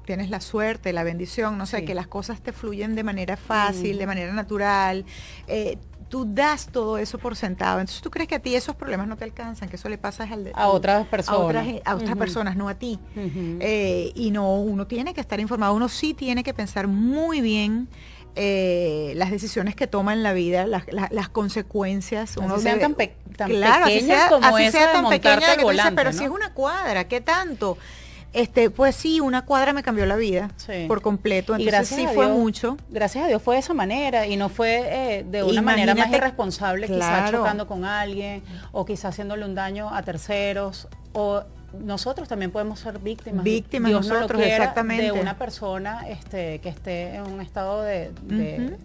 [0.06, 1.86] tienes la suerte, la bendición, no sé, sí.
[1.86, 5.06] que las cosas te fluyen de manera fácil, de manera natural.
[5.48, 5.78] Eh,
[6.12, 7.80] tú das todo eso por sentado.
[7.80, 10.26] Entonces tú crees que a ti esos problemas no te alcanzan, que eso le pasa
[10.26, 11.40] al, a otras personas.
[11.40, 12.20] A otras, a otras uh -huh.
[12.20, 13.00] personas, no a ti.
[13.16, 13.58] Uh -huh.
[13.62, 17.88] eh, y no, uno tiene que estar informado, uno sí tiene que pensar muy bien
[18.36, 22.36] eh, las decisiones que toma en la vida, las, las, las consecuencias.
[22.36, 25.10] Uno sean tan, pe tan claro, pequeñas así sea, como así esa sea de tan
[25.10, 26.18] pequeña que volante, dices, pero ¿no?
[26.18, 27.78] si es una cuadra, ¿qué tanto?
[28.34, 30.86] Este, pues sí, una cuadra me cambió la vida sí.
[30.88, 31.56] por completo.
[31.56, 32.78] Entonces sí Dios, fue mucho.
[32.90, 35.96] Gracias a Dios fue de esa manera y no fue eh, de una Imagínate, manera
[35.96, 37.02] más irresponsable, claro.
[37.02, 38.42] quizás chocando con alguien
[38.72, 41.44] o quizás haciéndole un daño a terceros o
[41.80, 43.44] nosotros también podemos ser víctimas.
[43.44, 45.04] Víctimas Dios nosotros, no exactamente.
[45.04, 48.78] De una persona este, que esté en un estado de, de,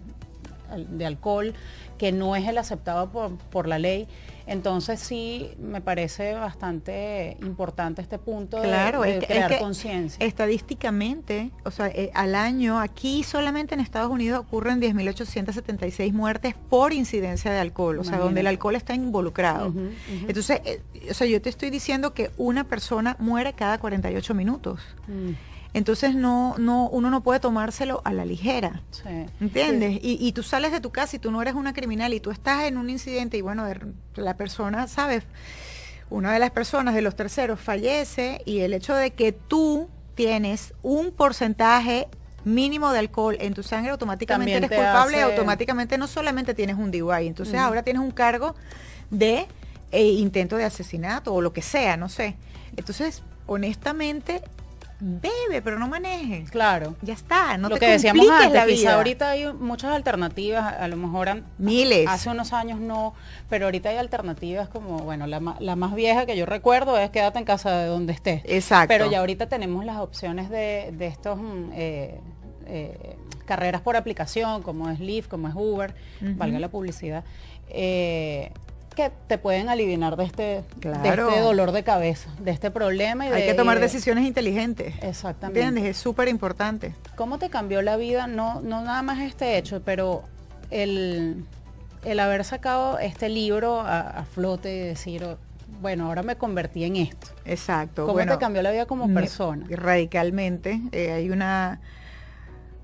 [0.71, 0.87] uh -huh.
[0.87, 1.53] de alcohol
[1.97, 4.07] que no es el aceptado por, por la ley.
[4.47, 9.57] Entonces sí me parece bastante importante este punto claro, de, de es que, crear es
[9.57, 10.25] que conciencia.
[10.25, 16.93] Estadísticamente, o sea, eh, al año, aquí solamente en Estados Unidos ocurren 10.876 muertes por
[16.93, 18.15] incidencia de alcohol, Imagínate.
[18.15, 19.67] o sea, donde el alcohol está involucrado.
[19.67, 20.25] Uh -huh, uh -huh.
[20.29, 20.81] Entonces, eh,
[21.11, 24.81] o sea, yo te estoy diciendo que una persona muere cada 48 minutos.
[25.07, 25.31] Mm.
[25.73, 28.81] Entonces no, no, uno no puede tomárselo a la ligera.
[28.91, 29.25] Sí.
[29.39, 29.99] ¿Entiendes?
[30.01, 30.17] Sí.
[30.21, 32.31] Y, y, tú sales de tu casa y tú no eres una criminal y tú
[32.31, 33.65] estás en un incidente y bueno,
[34.15, 35.23] la persona, ¿sabes?
[36.09, 40.73] Una de las personas de los terceros fallece y el hecho de que tú tienes
[40.81, 42.07] un porcentaje
[42.45, 45.31] mínimo de alcohol en tu sangre automáticamente También eres culpable, hace...
[45.31, 47.65] automáticamente no solamente tienes un DUI, entonces uh -huh.
[47.65, 48.55] ahora tienes un cargo
[49.09, 49.47] de
[49.91, 52.35] eh, intento de asesinato o lo que sea, no sé.
[52.75, 54.41] Entonces, honestamente,
[54.99, 56.45] bebe, pero no maneje.
[56.49, 56.95] Claro.
[57.01, 58.95] Ya está, no lo te que decíamos antes, la vida.
[58.95, 62.07] ahorita hay muchas alternativas, a lo mejor han, miles.
[62.07, 63.13] Hace unos años no,
[63.49, 67.37] pero ahorita hay alternativas como, bueno, la, la, más vieja que yo recuerdo es quédate
[67.39, 68.41] en casa de donde estés.
[68.45, 68.87] Exacto.
[68.87, 72.19] Pero ya ahorita tenemos las opciones de, de estos mm, eh,
[72.65, 76.37] eh, carreras por aplicación, como es Lyft, como es Uber, uh -huh.
[76.37, 77.23] valga la publicidad.
[77.69, 78.51] Eh,
[78.97, 81.27] que te pueden aliviar de este, claro.
[81.27, 83.27] de este dolor de cabeza, de este problema.
[83.27, 84.95] Y Hay de, que tomar decisiones inteligentes.
[85.03, 85.61] Exactamente.
[85.61, 85.91] ¿Entiendes?
[85.91, 86.95] Es súper importante.
[87.15, 88.25] ¿Cómo te cambió la vida?
[88.25, 90.23] No, no nada más este hecho, pero
[90.71, 91.45] el,
[92.03, 95.37] el haber sacado este libro a, a flote y decir,
[95.79, 97.27] bueno, ahora me convertí en esto.
[97.45, 98.01] Exacto.
[98.01, 99.67] ¿Cómo bueno, te cambió la vida como persona?
[99.69, 100.81] Radicalmente.
[100.91, 101.81] Eh, hay una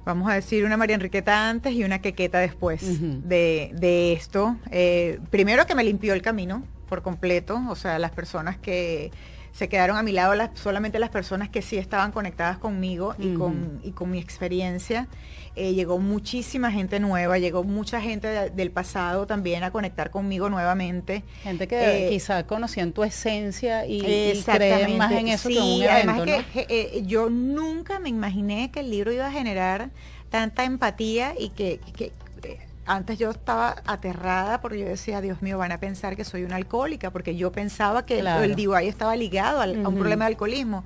[0.06, 2.82] vamos a decir, una María Enriqueta antes y una Quequeta después
[3.28, 4.58] de, esto.
[4.72, 9.12] Eh, primero que me limpió el camino por completo, o sea, las personas que
[9.54, 13.80] se quedaron a mi lado, solamente las personas que sí estaban conectadas conmigo y, con,
[13.84, 15.08] y con mi experiencia.
[15.56, 21.24] Eh, llegó muchísima gente nueva, llegó mucha gente del pasado también a conectar conmigo nuevamente.
[21.44, 24.44] Gente que eh, quizá conocían tu esencia y, y
[24.98, 29.12] más en eso que un además que eh, yo nunca me imaginé que el libro
[29.12, 29.92] iba a generar
[30.32, 31.80] tanta empatía y que,
[32.86, 36.56] antes yo estaba aterrada porque yo decía, Dios mío, van a pensar que soy una
[36.56, 40.84] alcohólica, porque yo pensaba que el DIY estaba ligado a un problema de alcoholismo.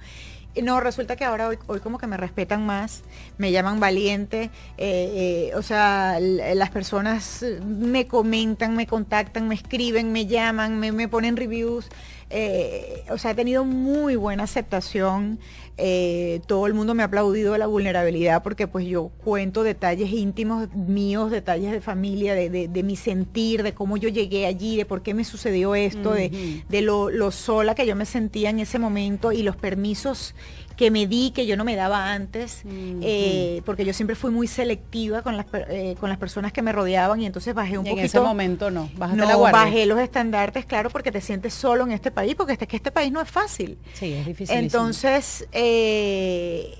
[0.63, 3.03] No, resulta que ahora hoy, como que me respetan más,
[3.37, 10.11] me llaman valiente, eh, eh, o sea, las personas me comentan, me contactan, me escriben,
[10.11, 11.89] me llaman, me, me ponen reviews.
[12.29, 15.39] Eh, o sea, he tenido muy buena aceptación.
[15.77, 20.11] Eh, todo el mundo me ha aplaudido de la vulnerabilidad porque pues yo cuento detalles
[20.11, 25.03] íntimos míos, detalles de familia, de, mi sentir, de cómo yo llegué allí, de por
[25.03, 29.31] qué me sucedió esto, de, lo, lo, sola que yo me sentía en ese momento
[29.31, 30.33] y los permisos
[30.77, 34.47] que me di, que yo no me daba antes, eh, porque yo siempre fui muy
[34.47, 37.99] selectiva con las, eh, con las personas que me rodeaban y entonces bajé un poquito.
[37.99, 41.91] En ese momento no, no, la bajé los estandartes, claro, porque te sientes solo en
[41.91, 43.79] este país, porque este, que este país no es fácil.
[43.93, 44.55] Sí, es difícil.
[44.55, 46.77] Entonces, eh,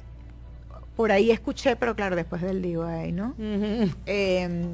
[0.96, 3.34] por ahí escuché, pero claro, después del DIY, ¿no?
[4.06, 4.74] Em,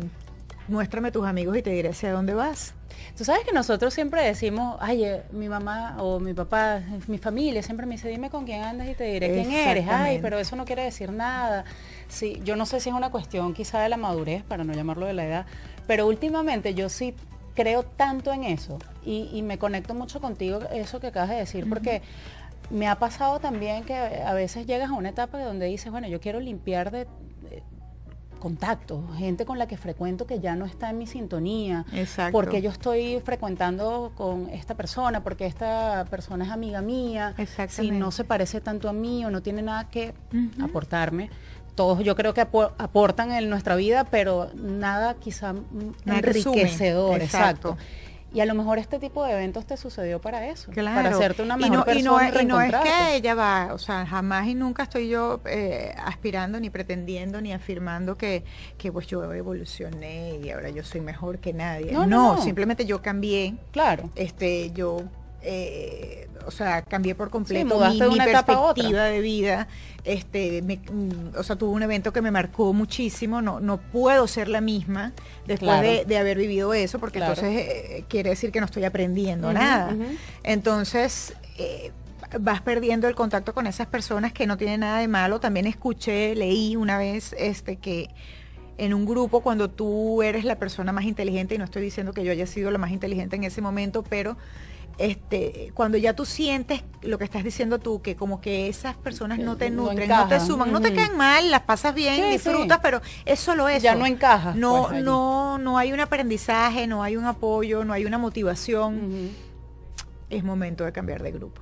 [0.67, 2.73] muéstrame tus amigos y te diré hacia dónde vas.
[3.17, 7.61] Tú sabes que nosotros siempre decimos, ay, eh, mi mamá o mi papá, mi familia
[7.61, 9.85] siempre me dice, dime con quién andas y te diré quién eres.
[9.87, 11.63] Ay, pero eso no quiere decir nada.
[12.07, 15.05] Sí, yo no sé si es una cuestión quizá de la madurez, para no llamarlo
[15.05, 15.45] de la edad,
[15.85, 17.13] pero últimamente yo sí
[17.53, 22.01] creo tanto en eso y, me conecto mucho contigo, eso que acabas de decir, porque
[22.71, 26.19] me ha pasado también que a veces llegas a una etapa donde dices, bueno, yo
[26.19, 27.07] quiero limpiar de,
[28.43, 32.33] contacto, gente con la que frecuento que ya no está en mi sintonía, Exacto.
[32.33, 37.33] porque yo estoy frecuentando con esta persona, porque esta persona es amiga mía,
[37.69, 40.13] si no se parece tanto a mí o no tiene nada que
[40.61, 41.29] aportarme.
[41.73, 45.55] Todos yo creo que aportan en nuestra vida, pero nada quizá
[46.05, 47.77] enriquecedor, exacto.
[48.33, 51.55] Y a lo mejor este tipo de eventos te sucedió para eso, para hacerte una
[51.55, 52.41] mejor y no, persona.
[52.41, 56.59] Y no, es que ella va, o sea, jamás y nunca estoy yo eh, aspirando,
[56.59, 58.43] ni pretendiendo, ni afirmando que,
[58.77, 61.91] que pues yo evolucioné y ahora yo soy mejor que nadie.
[61.91, 63.55] No, no, simplemente yo cambié.
[63.71, 64.09] Claro.
[64.15, 65.03] Este, yo
[65.43, 69.67] eh, o sea, cambié por completo mi, perspectiva de vida.
[70.03, 73.41] Este, mm, o sea, tuve un evento que me marcó muchísimo.
[73.41, 75.13] No, no puedo ser la misma
[75.45, 79.95] después de, haber vivido eso, porque entonces eh, quiere decir que no estoy aprendiendo nada.
[80.43, 81.91] Entonces, eh,
[82.39, 85.39] vas perdiendo el contacto con esas personas que no tienen nada de malo.
[85.39, 88.09] También escuché, leí una vez este que
[88.77, 92.23] en un grupo cuando tú eres la persona más inteligente, y no estoy diciendo que
[92.23, 94.35] yo haya sido la más inteligente en ese momento, pero
[94.97, 99.39] este, cuando ya tú sientes lo que estás diciendo tú, que como que esas personas
[99.39, 103.01] no te nutren, no, te suman, no te caen mal, las pasas bien, disfrutas, pero
[103.25, 103.83] es solo eso.
[103.83, 104.53] Ya no encaja.
[104.55, 109.31] No, pues, no, no hay un aprendizaje, no hay un apoyo, no hay una motivación.
[110.29, 111.61] Es momento de cambiar de grupo.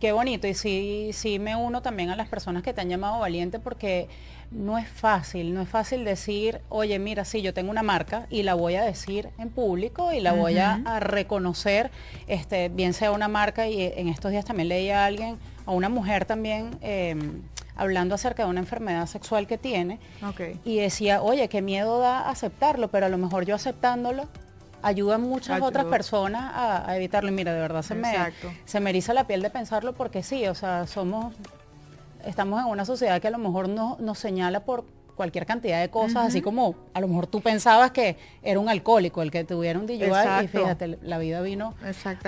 [0.00, 0.46] Qué bonito.
[0.46, 4.08] Y sí, sí me uno también a las personas que te han llamado valiente porque
[4.54, 8.44] no es fácil, no es fácil decir, oye, mira, sí, yo tengo una marca y
[8.44, 11.90] la voy a decir en público y la voy a, reconocer,
[12.28, 15.88] este, bien sea una marca y en estos días también leí a alguien, a una
[15.88, 17.42] mujer también, em,
[17.76, 19.98] hablando acerca de una enfermedad sexual que tiene
[20.64, 24.28] y decía, oye, qué miedo da aceptarlo, pero a lo mejor yo aceptándolo
[24.82, 27.30] ayuda a muchas otras personas a, evitarlo.
[27.30, 28.14] Y mira, de verdad se me,
[28.64, 31.34] se me eriza la piel de pensarlo porque sí, o sea, somos
[32.26, 34.84] estamos en una sociedad que a lo mejor no, nos señala por
[35.14, 39.22] cualquier cantidad de cosas, así como a lo mejor tú pensabas que era un alcohólico
[39.22, 41.74] el que tuviera un DUI y fíjate, la vida vino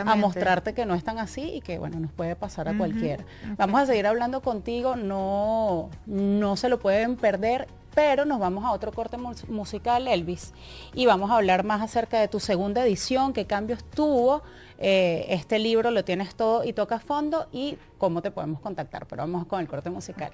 [0.05, 3.25] a mostrarte que no es tan así y que bueno, nos puede pasar a cualquiera.
[3.57, 8.73] Vamos a seguir hablando contigo, no, no se lo pueden perder pero nos vamos a
[8.73, 10.53] otro corte musical, Elvis,
[10.93, 14.43] y vamos a hablar más acerca de tu segunda edición, qué cambios tuvo.
[14.79, 19.07] Eh, este libro lo tienes todo y toca fondo y cómo te podemos contactar.
[19.07, 20.31] Pero vamos con el corte musical.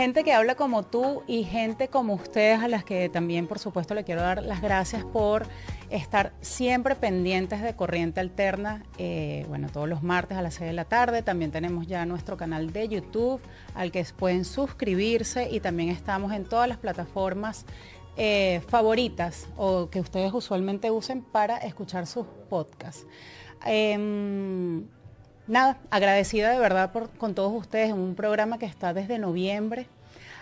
[0.00, 3.94] Gente que habla como tú y gente como ustedes a las que también por supuesto
[3.94, 5.46] le quiero dar las gracias por
[5.90, 10.72] estar siempre pendientes de Corriente Alterna, eh, bueno, todos los martes a las 6 de
[10.72, 11.20] la tarde.
[11.20, 13.42] También tenemos ya nuestro canal de YouTube
[13.74, 17.66] al que pueden suscribirse y también estamos en todas las plataformas
[18.16, 23.06] eh, favoritas o que ustedes usualmente usen para escuchar sus podcasts.
[23.66, 24.86] Em,
[25.50, 29.86] nada, agradecida de verdad con todos ustedes en un programa que está desde noviembre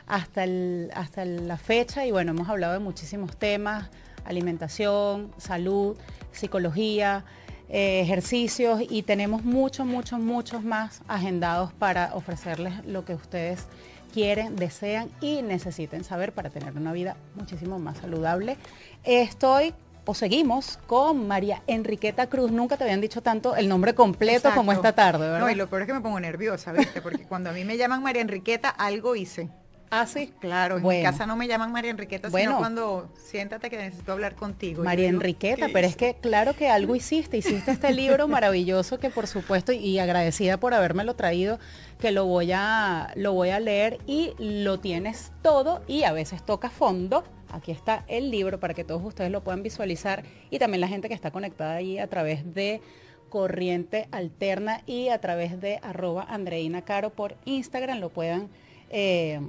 [0.07, 3.89] hasta, el, hasta la fecha y bueno, hemos hablado de muchísimos temas,
[4.25, 5.97] alimentación, salud,
[6.33, 7.25] psicología,
[7.71, 13.67] eh, ejercicios y tenemos muchos, muchos, muchos más agendados para ofrecerles lo que ustedes
[14.13, 18.57] quieren, desean y necesiten saber para tener una vida muchísimo más saludable.
[19.05, 19.75] Estoy
[20.09, 22.51] o seguimos con María Enriqueta Cruz.
[22.51, 25.41] Nunca te habían dicho tanto el nombre completo como esta tarde, ¿verdad?
[25.41, 27.03] No, y lo peor es que me pongo nerviosa, ¿viste?
[27.03, 29.51] Porque cuando a mí me llaman María Enriqueta, algo hice.
[29.91, 30.33] Ah, sí.
[30.41, 34.13] Claro, en mi casa no me llaman María Enriqueta, bueno, sino cuando siéntate que necesito
[34.13, 34.83] hablar contigo.
[34.83, 39.27] María Enriqueta, pero es que claro que algo hiciste, hiciste este libro maravilloso que por
[39.27, 41.59] supuesto, y agradecida por habérmelo traído,
[42.01, 46.43] que lo voy a, lo voy a leer y lo tienes todo y a veces
[46.47, 50.81] toca fondo Aquí está el libro para que todos ustedes lo puedan visualizar y también
[50.81, 52.81] la gente que está conectada ahí a través de
[53.29, 58.49] Corriente Alterna y a través de arroba Andreina Caro por Instagram lo puedan,
[58.91, 59.41] eh,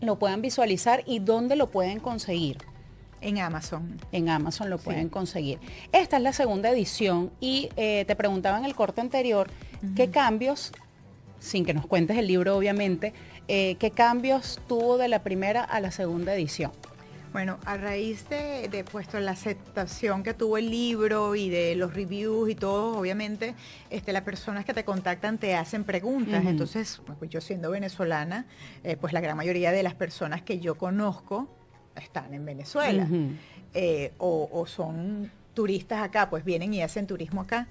[0.00, 2.58] lo puedan visualizar y dónde lo pueden conseguir.
[3.20, 3.98] En Amazon.
[4.12, 5.58] En Amazon lo pueden conseguir.
[5.90, 9.50] Esta es la segunda edición y eh, te preguntaba en el corte anterior
[9.96, 10.72] qué cambios,
[11.40, 13.12] sin que nos cuentes el libro obviamente,
[13.48, 16.70] eh, qué cambios tuvo de la primera a la segunda edición.
[17.38, 22.50] Bueno, a raíz de, puesto la aceptación que tuvo el libro y de los reviews
[22.50, 23.54] y todo, obviamente,
[23.90, 26.44] este, las personas que te contactan te hacen preguntas.
[26.44, 28.46] Entonces, pues yo siendo venezolana,
[28.82, 31.46] eh, pues la gran mayoría de las personas que yo conozco
[31.94, 33.06] están en Venezuela
[33.72, 37.68] eh, o, son turistas acá, pues vienen y hacen turismo acá.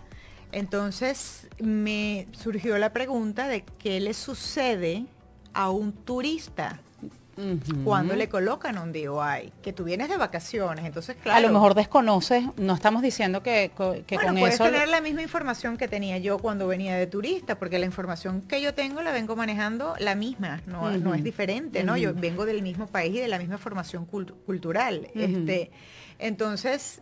[0.53, 5.07] Entonces me surgió la pregunta de qué le sucede
[5.51, 6.79] a un turista
[7.83, 11.37] cuando le colocan un DUI, que tú vienes de vacaciones, entonces claro.
[11.37, 13.71] A lo mejor desconoces, no estamos diciendo que,
[14.07, 17.59] que bueno, con puedes tener la misma información que tenía yo cuando venía de turista,
[17.59, 21.83] porque la información que yo tengo la vengo manejando la misma, no, no es diferente,
[21.83, 21.97] ¿no?
[21.97, 25.09] Yo vengo del mismo país y de la misma formación cultural.
[25.13, 25.71] este,
[26.19, 27.01] entonces,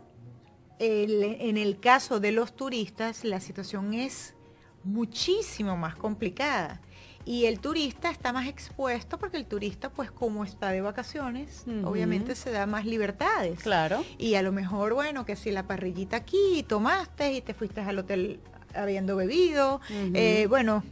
[0.80, 4.36] en el caso de los turistas, la situación es
[4.84, 6.82] muchísimo más complicada.
[7.26, 12.36] Y el turista está más expuesto porque el turista, pues como está de vacaciones, obviamente
[12.36, 13.60] se da más libertades.
[13.60, 14.06] Claro.
[14.20, 17.98] Y a lo mejor, bueno, que si la parrillita aquí, tomaste y te fuiste al
[17.98, 18.40] hotel
[18.76, 20.84] habiendo bebido, eh, bueno,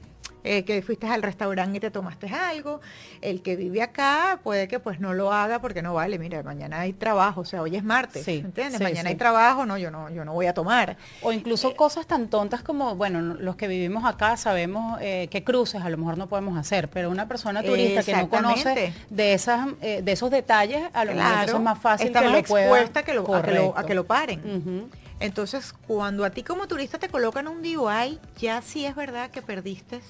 [0.43, 2.82] eh, que fuiste al restaurante y te tomaste algo.
[3.21, 6.82] El que vive acá puede que pues no lo haga porque no vale, mira, mañana
[6.82, 8.82] hay trabajo, o sea, hoy es martes, ¿entiendes?
[8.82, 10.97] mañana hay trabajo, no, yo no, yo no voy a tomar.
[11.21, 15.43] O incluso eh, cosas tan tontas como, bueno, los que vivimos acá sabemos eh, que
[15.43, 19.34] cruces a lo mejor no podemos hacer, pero una persona turista que no conoce de
[19.34, 23.13] esas, de esos detalles, a lo mejor es más fácil está que más expuesta que
[23.13, 23.36] lo,
[23.77, 24.89] a, que lo, paren.
[25.19, 29.41] Entonces, cuando a ti como turista te colocan un DUI, ya sí es verdad que
[29.41, 30.01] perdiste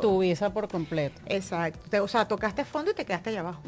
[0.00, 1.20] tu visa por completo.
[1.26, 2.02] Exacto.
[2.02, 3.62] o sea, tocaste fondo y te quedaste allá abajo.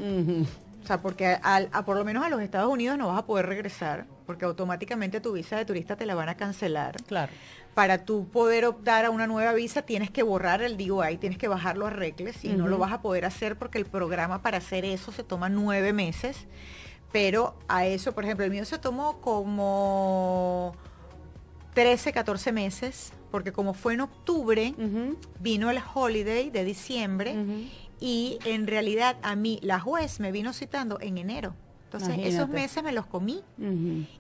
[0.82, 3.46] O sea, porque a, por lo menos a los Estados Unidos no vas a poder
[3.46, 7.02] regresar, porque automáticamente tu visa de turista te la van a cancelar.
[7.08, 7.32] Claro.
[7.74, 11.48] Para tú poder optar a una nueva visa tienes que borrar el DUI, tienes que
[11.48, 14.84] bajarlo a Recles y no lo vas a poder hacer porque el programa para hacer
[14.84, 16.46] eso se toma nueve meses.
[17.10, 20.76] Pero a eso, por ejemplo, el mío se tomó como
[21.76, 24.74] 13, 14 meses porque como fue en octubre,
[25.40, 27.36] vino el holiday de diciembre
[28.00, 31.54] y en realidad a mí la juez me vino citando en enero.
[31.84, 33.42] Entonces esos meses me los comí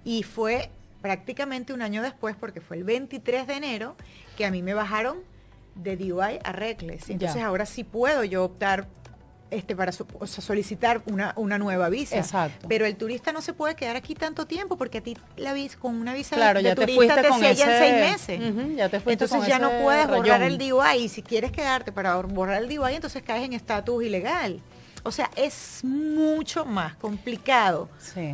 [0.04, 3.96] y fue prácticamente un año después, porque fue el 23 de enero,
[4.36, 5.16] que a mí me bajaron
[5.76, 7.08] de DUI a Reckless.
[7.08, 8.86] Entonces ahora sí puedo yo optar
[9.50, 12.16] este, para solicitar una, una, nueva visa.
[12.16, 12.66] Exacto.
[12.68, 15.78] Pero el turista no se puede quedar aquí tanto tiempo porque a ti la visa
[15.78, 18.40] con una visa de, ya turista te, te seis meses.
[19.06, 22.94] entonces ya no puedes borrar el DUI y si quieres quedarte para borrar el DUI
[22.94, 24.60] entonces caes en estatus ilegal.
[25.04, 27.88] O sea, es mucho más complicado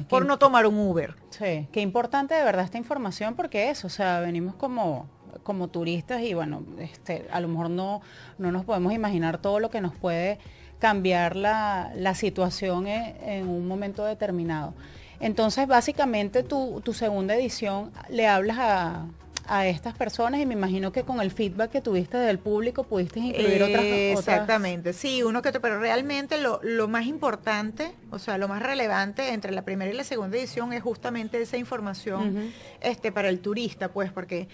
[0.09, 1.14] por no tomar un Uber.
[1.29, 5.07] Sí, qué importante de verdad esta información porque es, o sea, venimos como
[5.42, 8.01] como turistas y bueno, este, a lo mejor no,
[8.38, 10.38] no nos podemos imaginar todo lo que nos puede
[10.83, 14.75] cambiar la, situación en, un momento determinado.
[15.21, 19.07] Entonces, básicamente tu, tu segunda edición le hablas a,
[19.47, 23.21] a estas personas y me imagino que con el feedback que tuviste del público pudiste
[23.21, 28.49] incluir otras, Exactamente, sí, uno que otro, pero realmente lo, más importante, o sea, lo
[28.49, 33.29] más relevante entre la primera y la segunda edición es justamente esa información este, para
[33.29, 34.49] el turista, pues, porque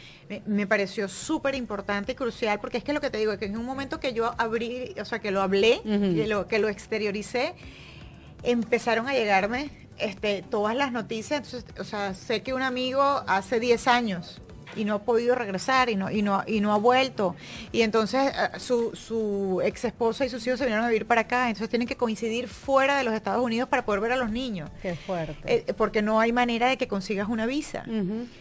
[0.46, 3.46] me, pareció súper importante y crucial, porque es que lo que te digo, es que
[3.46, 6.68] en un momento que yo abrí, o sea, que lo hablé, que, lo, que lo
[6.68, 7.54] exterioricé,
[8.42, 13.58] empezaron a llegarme este, todas las noticias, entonces, o sea, sé que un amigo hace
[13.60, 14.40] 10 años
[14.76, 17.36] y no ha podido regresar y no, y no, y no ha vuelto.
[17.72, 21.22] Y entonces eh, su, su ex esposa y sus hijos se vinieron a vivir para
[21.22, 24.30] acá, entonces tienen que coincidir fuera de los Estados Unidos para poder ver a los
[24.30, 24.70] niños.
[24.82, 25.36] Qué fuerte.
[25.44, 27.84] Eh, porque no hay manera de que consigas una visa.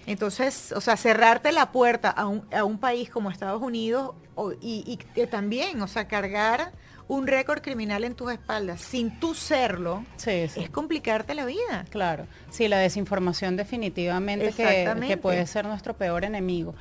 [0.06, 4.16] Entonces, o sea, cerrarte la puerta a un, a un país como Estados Unidos
[4.62, 6.72] y, y también, o sea, cargar
[7.08, 11.86] un récord criminal en tus espaldas sin tú serlo, es complicarte la vida.
[11.90, 16.76] Claro, sí, la desinformación definitivamente que, puede ser nuestro peor enemigo.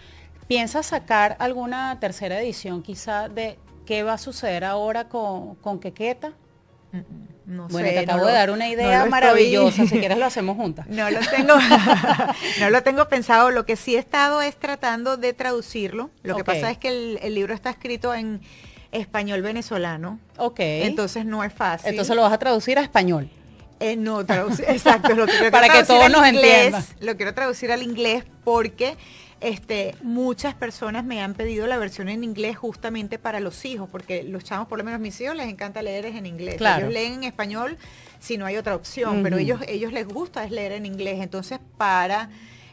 [0.48, 6.32] ¿Piensas sacar alguna tercera edición quizá de qué va a suceder ahora con, con Quequeta?
[6.92, 10.24] Mm, mm, no bueno, sé, te acabo de dar una idea maravillosa, si quieres lo
[10.26, 10.86] hacemos juntas.
[10.88, 11.54] No lo tengo,
[12.60, 13.50] no lo tengo pensado.
[13.50, 16.10] Lo que sí he estado es tratando de traducirlo.
[16.22, 18.40] Lo que pasa es que el libro está escrito en
[19.00, 20.18] español venezolano.
[20.36, 20.60] Ok.
[20.60, 21.90] Entonces no es fácil.
[21.90, 23.30] Entonces lo vas a traducir a español.
[23.80, 24.20] Eh, no,
[24.68, 25.14] exacto.
[25.14, 26.84] Lo Para que todos nos entiendan.
[27.00, 28.96] Lo quiero traducir al inglés porque
[29.40, 34.22] este, muchas personas me han pedido la versión en inglés justamente para los hijos, porque
[34.22, 36.56] los chavos, por lo menos mis hijos, les encanta leer en inglés.
[36.60, 37.76] Ellos leen en español
[38.18, 41.20] si no hay otra opción, pero ellos, ellos les gusta es leer en inglés.
[41.20, 42.30] Entonces, para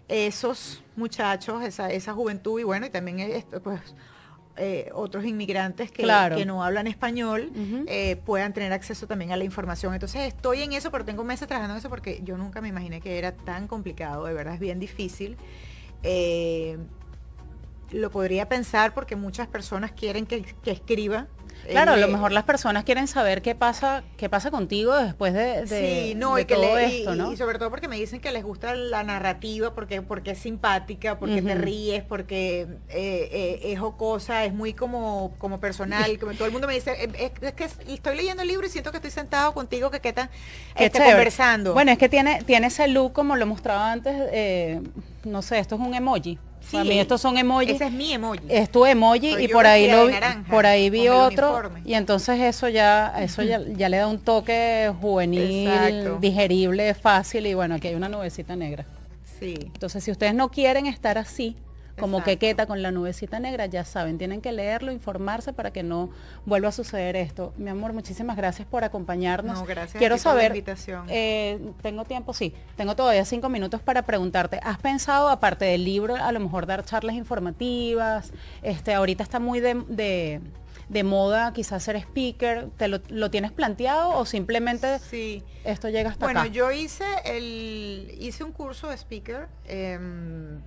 [0.07, 3.81] esos muchachos, esa, esa juventud y bueno, y también esto, pues
[4.55, 6.03] eh, otros inmigrantes que,
[6.35, 7.51] que, no hablan español
[7.87, 9.93] eh, puedan tener acceso también a la información.
[9.93, 13.01] Entonces estoy en eso, pero tengo meses trabajando en eso porque yo nunca me imaginé
[13.01, 15.37] que era tan complicado, de verdad es bien difícil.
[16.03, 16.77] Eh,
[17.89, 21.27] lo podría pensar porque muchas personas quieren que, que escriba
[21.69, 25.67] Claro, a lo mejor las personas quieren saber qué pasa, qué pasa contigo después de,
[25.67, 27.31] sí, no, y que todo esto, ¿no?
[27.31, 31.17] Y sobre todo porque me dicen que les gusta la narrativa, porque, porque es simpática,
[31.19, 36.17] porque te ríes, porque eh, eh, es jocosa, es muy como, como personal.
[36.19, 38.91] como todo el mundo me dice, eh, es, que estoy leyendo el libro y siento
[38.91, 40.29] que estoy sentado contigo, que qué está
[40.75, 41.73] este, conversando.
[41.73, 44.81] Bueno, es que tiene, tiene ese look como lo mostraba antes,
[45.23, 46.37] no sé, esto es un emoji.
[46.69, 47.71] Sí, mí estos son emojis.
[47.71, 48.39] Ese es mi emoji.
[48.49, 50.07] Es tu emoji y por ahí lo
[50.49, 56.19] por ahí vi otro y entonces eso ya eso ya, le da un toque juvenil,
[56.19, 58.85] digerible, fácil y bueno, aquí hay una nubecita negra.
[59.39, 59.55] Sí.
[59.59, 61.55] Entonces si ustedes no quieren estar así,
[61.99, 66.09] como quequeta con la nubecita negra, ya saben, tienen que leerlo, informarse para que no
[66.45, 67.53] vuelva a suceder esto.
[67.57, 69.59] Mi amor, muchísimas gracias por acompañarnos.
[69.59, 71.05] No, gracias Quiero saber, por la invitación.
[71.09, 76.15] Eh, tengo tiempo, sí, tengo todavía cinco minutos para preguntarte, ¿has pensado, aparte del libro,
[76.15, 78.31] a lo mejor dar charlas informativas?
[78.61, 80.41] Este, ahorita está muy de,
[80.89, 85.43] de moda quizás ser speaker, ¿te lo, tienes planteado o simplemente sí.
[85.63, 86.49] esto llega hasta bueno, acá?
[86.49, 90.61] Bueno, yo hice el hice un curso de speaker em,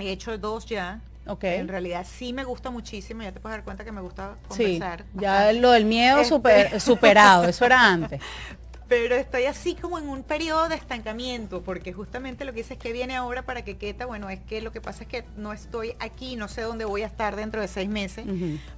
[0.00, 1.00] He hecho dos ya.
[1.26, 1.58] Okay.
[1.58, 5.02] En realidad sí me gusta muchísimo, ya te puedes dar cuenta que me gusta conversar.
[5.02, 8.20] Sí, ya lo del miedo este superado, eso era antes.
[8.90, 12.92] pero estoy así como en un periodo de estancamiento, porque justamente lo que dices que
[12.92, 15.94] viene ahora para que queta, bueno, es que lo que pasa es que no estoy
[16.00, 18.26] aquí, no sé dónde voy a estar dentro de seis meses,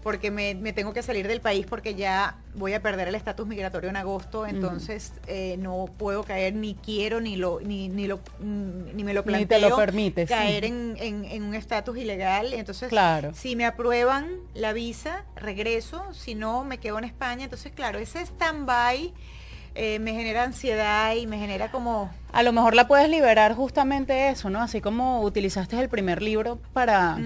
[0.03, 3.89] porque me, tengo que salir del país porque ya voy a perder el estatus migratorio
[3.89, 9.05] en agosto, entonces eh, no puedo caer, ni quiero, ni lo, ni, ni lo, ni
[9.05, 9.59] me lo planteo.
[9.59, 10.27] Ni te lo permite.
[10.27, 12.53] Caer en, en, un estatus ilegal.
[12.53, 13.33] Entonces, claro.
[13.33, 17.45] si me aprueban la visa, regreso, si no, me quedo en España.
[17.45, 19.15] Entonces, claro, ese stand-by
[19.75, 22.11] eh, me genera ansiedad y me genera como...
[22.33, 24.61] A lo mejor la puedes liberar justamente eso, ¿no?
[24.63, 27.19] Así como utilizaste el primer libro para,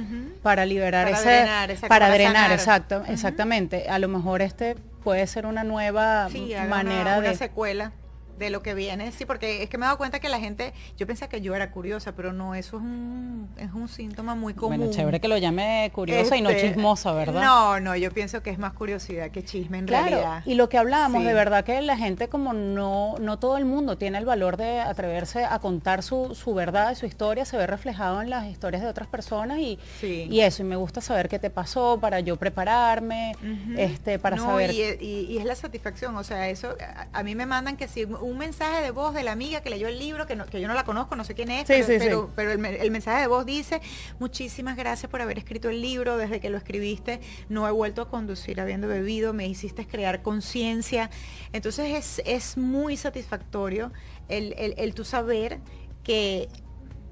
[0.42, 1.28] para liberar para ese...
[1.28, 3.88] Drenar, para drenar, exacto, exactamente.
[3.88, 6.28] A lo mejor este puede ser una nueva
[6.68, 7.36] manera una, de...
[7.36, 7.92] secuela
[8.38, 10.72] de lo que viene, sí, porque es que me he dado cuenta que la gente,
[10.96, 14.54] yo pensé que yo era curiosa, pero no, eso es un, es un síntoma muy
[14.54, 14.78] común.
[14.78, 17.42] Bueno, chévere que lo llame curiosa y no este, chismosa, ¿verdad?
[17.42, 20.42] No, no, yo pienso que es más curiosidad que chisme en claro, realidad.
[20.44, 23.96] Y lo que hablábamos, de verdad que la gente como no, no todo el mundo
[23.96, 27.66] tiene el valor de atreverse a contar su, su verdad y su historia, se ve
[27.66, 31.38] reflejado en las historias de otras personas y, y eso, y me gusta saber qué
[31.38, 33.34] te pasó para yo prepararme,
[33.76, 34.70] este, para saber.
[34.72, 38.38] Y, es la satisfacción, o sea, eso, a, a mí me mandan que si un
[38.38, 40.84] mensaje de voz de la amiga que leyó el libro, que, que yo no la
[40.84, 43.80] conozco, no sé quién es, pero, pero, el, mensaje de voz dice,
[44.18, 48.10] muchísimas gracias por haber escrito el libro, desde que lo escribiste no he vuelto a
[48.10, 51.10] conducir habiendo bebido, me hiciste crear conciencia.
[51.52, 53.92] Entonces es, es muy satisfactorio
[54.28, 55.58] el, el, tu saber
[56.02, 56.48] que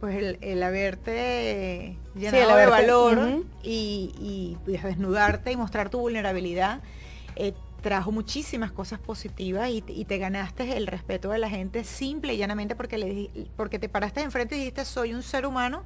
[0.00, 6.80] pues el, haberte llenado de valor y, y, pues, desnudarte y mostrar tu vulnerabilidad
[7.36, 7.52] eh,
[7.84, 12.74] trajo muchísimas cosas positivas y, te ganaste el respeto de la gente simple y llanamente
[12.74, 15.84] porque, le, porque te paraste enfrente y dijiste soy un ser humano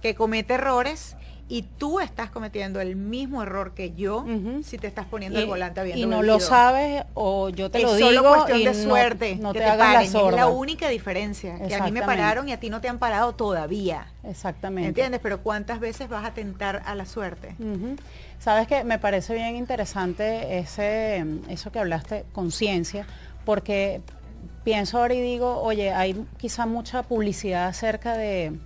[0.00, 1.16] que comete errores
[1.52, 4.24] y tú estás cometiendo el mismo error que yo
[4.64, 7.94] si te estás poniendo el volante habiendo Y no lo sabes o yo te lo
[7.94, 11.84] digo solo cuestión de suerte no, te, te, hagas Es la única diferencia, que a
[11.84, 14.06] mí me pararon y a ti no te han parado todavía.
[14.24, 14.88] Exactamente.
[14.88, 15.20] ¿Entiendes?
[15.22, 17.54] Pero ¿cuántas veces vas a tentar a la suerte?
[18.38, 23.06] Sabes que me parece bien interesante ese eso que hablaste, conciencia,
[23.44, 24.00] porque
[24.64, 28.58] pienso ahora y digo, oye, hay quizá mucha publicidad acerca de,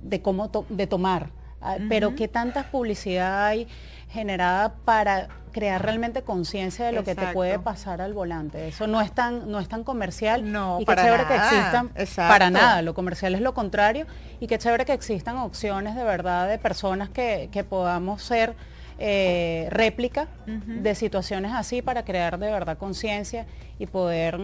[0.00, 3.66] de cómo de tomar Ah, pero qué tanta publicidad hay
[4.10, 8.68] generada para crear realmente conciencia de lo que te puede pasar al volante.
[8.68, 12.50] Eso no es tan, no es tan comercial no, y qué chévere que existan para
[12.50, 12.82] nada.
[12.82, 14.06] Lo comercial es lo contrario
[14.40, 18.54] y qué chévere que existan opciones de verdad de personas que, podamos ser
[18.98, 23.46] eh, réplica de situaciones así para crear de verdad conciencia
[23.78, 24.38] y poder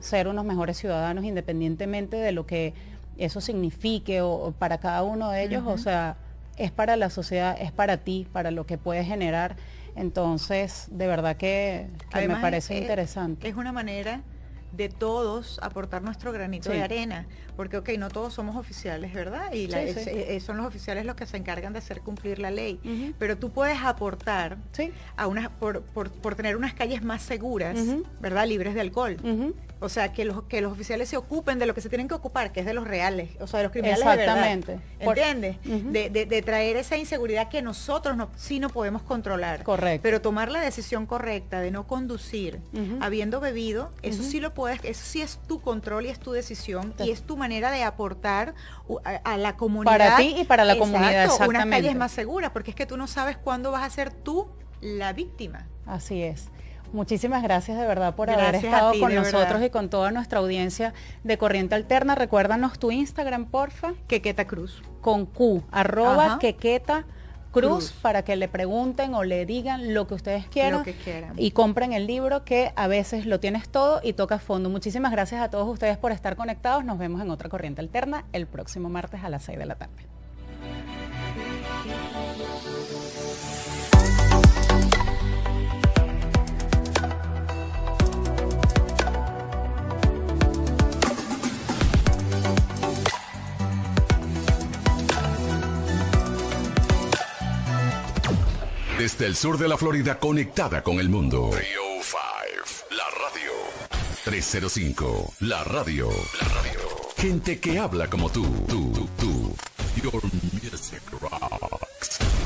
[0.00, 2.72] ser unos mejores ciudadanos independientemente de lo que
[3.18, 5.64] eso signifique o, para cada uno de ellos.
[5.66, 6.16] O sea,
[6.56, 9.56] es para la sociedad, es para ti, para lo que puedes generar.
[9.94, 13.48] Entonces, de verdad que, me parece interesante.
[13.48, 14.22] Es una manera
[14.72, 17.26] de todos aportar nuestro granito de arena,
[17.56, 19.52] porque ok, no todos somos oficiales, ¿verdad?
[19.52, 22.80] Y eh, son los oficiales los que se encargan de hacer cumplir la ley,
[23.18, 24.56] pero tú puedes aportar
[25.16, 25.82] a unas por,
[26.36, 27.78] tener unas calles más seguras,
[28.20, 28.46] ¿verdad?
[28.46, 29.16] Libres de alcohol.
[29.82, 32.14] O sea, que los, que los oficiales se ocupen de lo que se tienen que
[32.14, 34.78] ocupar, que es de los reales, o sea, de los criminales Exactamente.
[35.00, 35.56] de ¿Entiendes?
[35.64, 39.64] de, traer esa inseguridad que nosotros no, sí no podemos controlar.
[39.64, 40.02] Correcto.
[40.04, 42.60] Pero tomar la decisión correcta de no conducir
[43.00, 46.94] habiendo bebido, eso sí lo puedes, eso sí es tu control y es tu decisión
[47.00, 48.54] y es tu manera de aportar
[49.24, 49.98] a, la comunidad.
[49.98, 51.66] Para ti y para la comunidad, exactamente.
[51.66, 54.48] Unas calles más seguras, porque es que tú no sabes cuándo vas a ser tú
[54.80, 55.66] la víctima.
[55.86, 56.50] Así es.
[56.92, 61.36] Muchísimas gracias de verdad por haber estado con nosotros y con toda nuestra audiencia de
[61.36, 62.14] Corriente Alterna.
[62.14, 63.94] Recuérdanos tu Instagram, porfa.
[64.06, 64.82] Quequeta Cruz.
[65.00, 67.21] Con Q, arroba Quequeta Cruz,
[68.02, 70.84] para que le pregunten o le digan lo que ustedes quieran,
[71.36, 74.70] y compren el libro que a veces lo tienes todo y toca fondo.
[74.70, 76.84] Muchísimas gracias a todos ustedes por estar conectados.
[76.84, 80.21] Nos vemos en otra Corriente Alterna el próximo martes a las 6 de la tarde.
[98.98, 101.50] Desde el sur de la Florida conectada con el mundo.
[101.50, 102.14] 305,
[102.90, 103.52] la radio.
[104.24, 106.08] 305, la radio.
[106.40, 106.80] La radio.
[107.16, 109.56] Gente que habla como tú, tú, tú.
[110.02, 110.22] Your
[110.52, 112.41] music rock.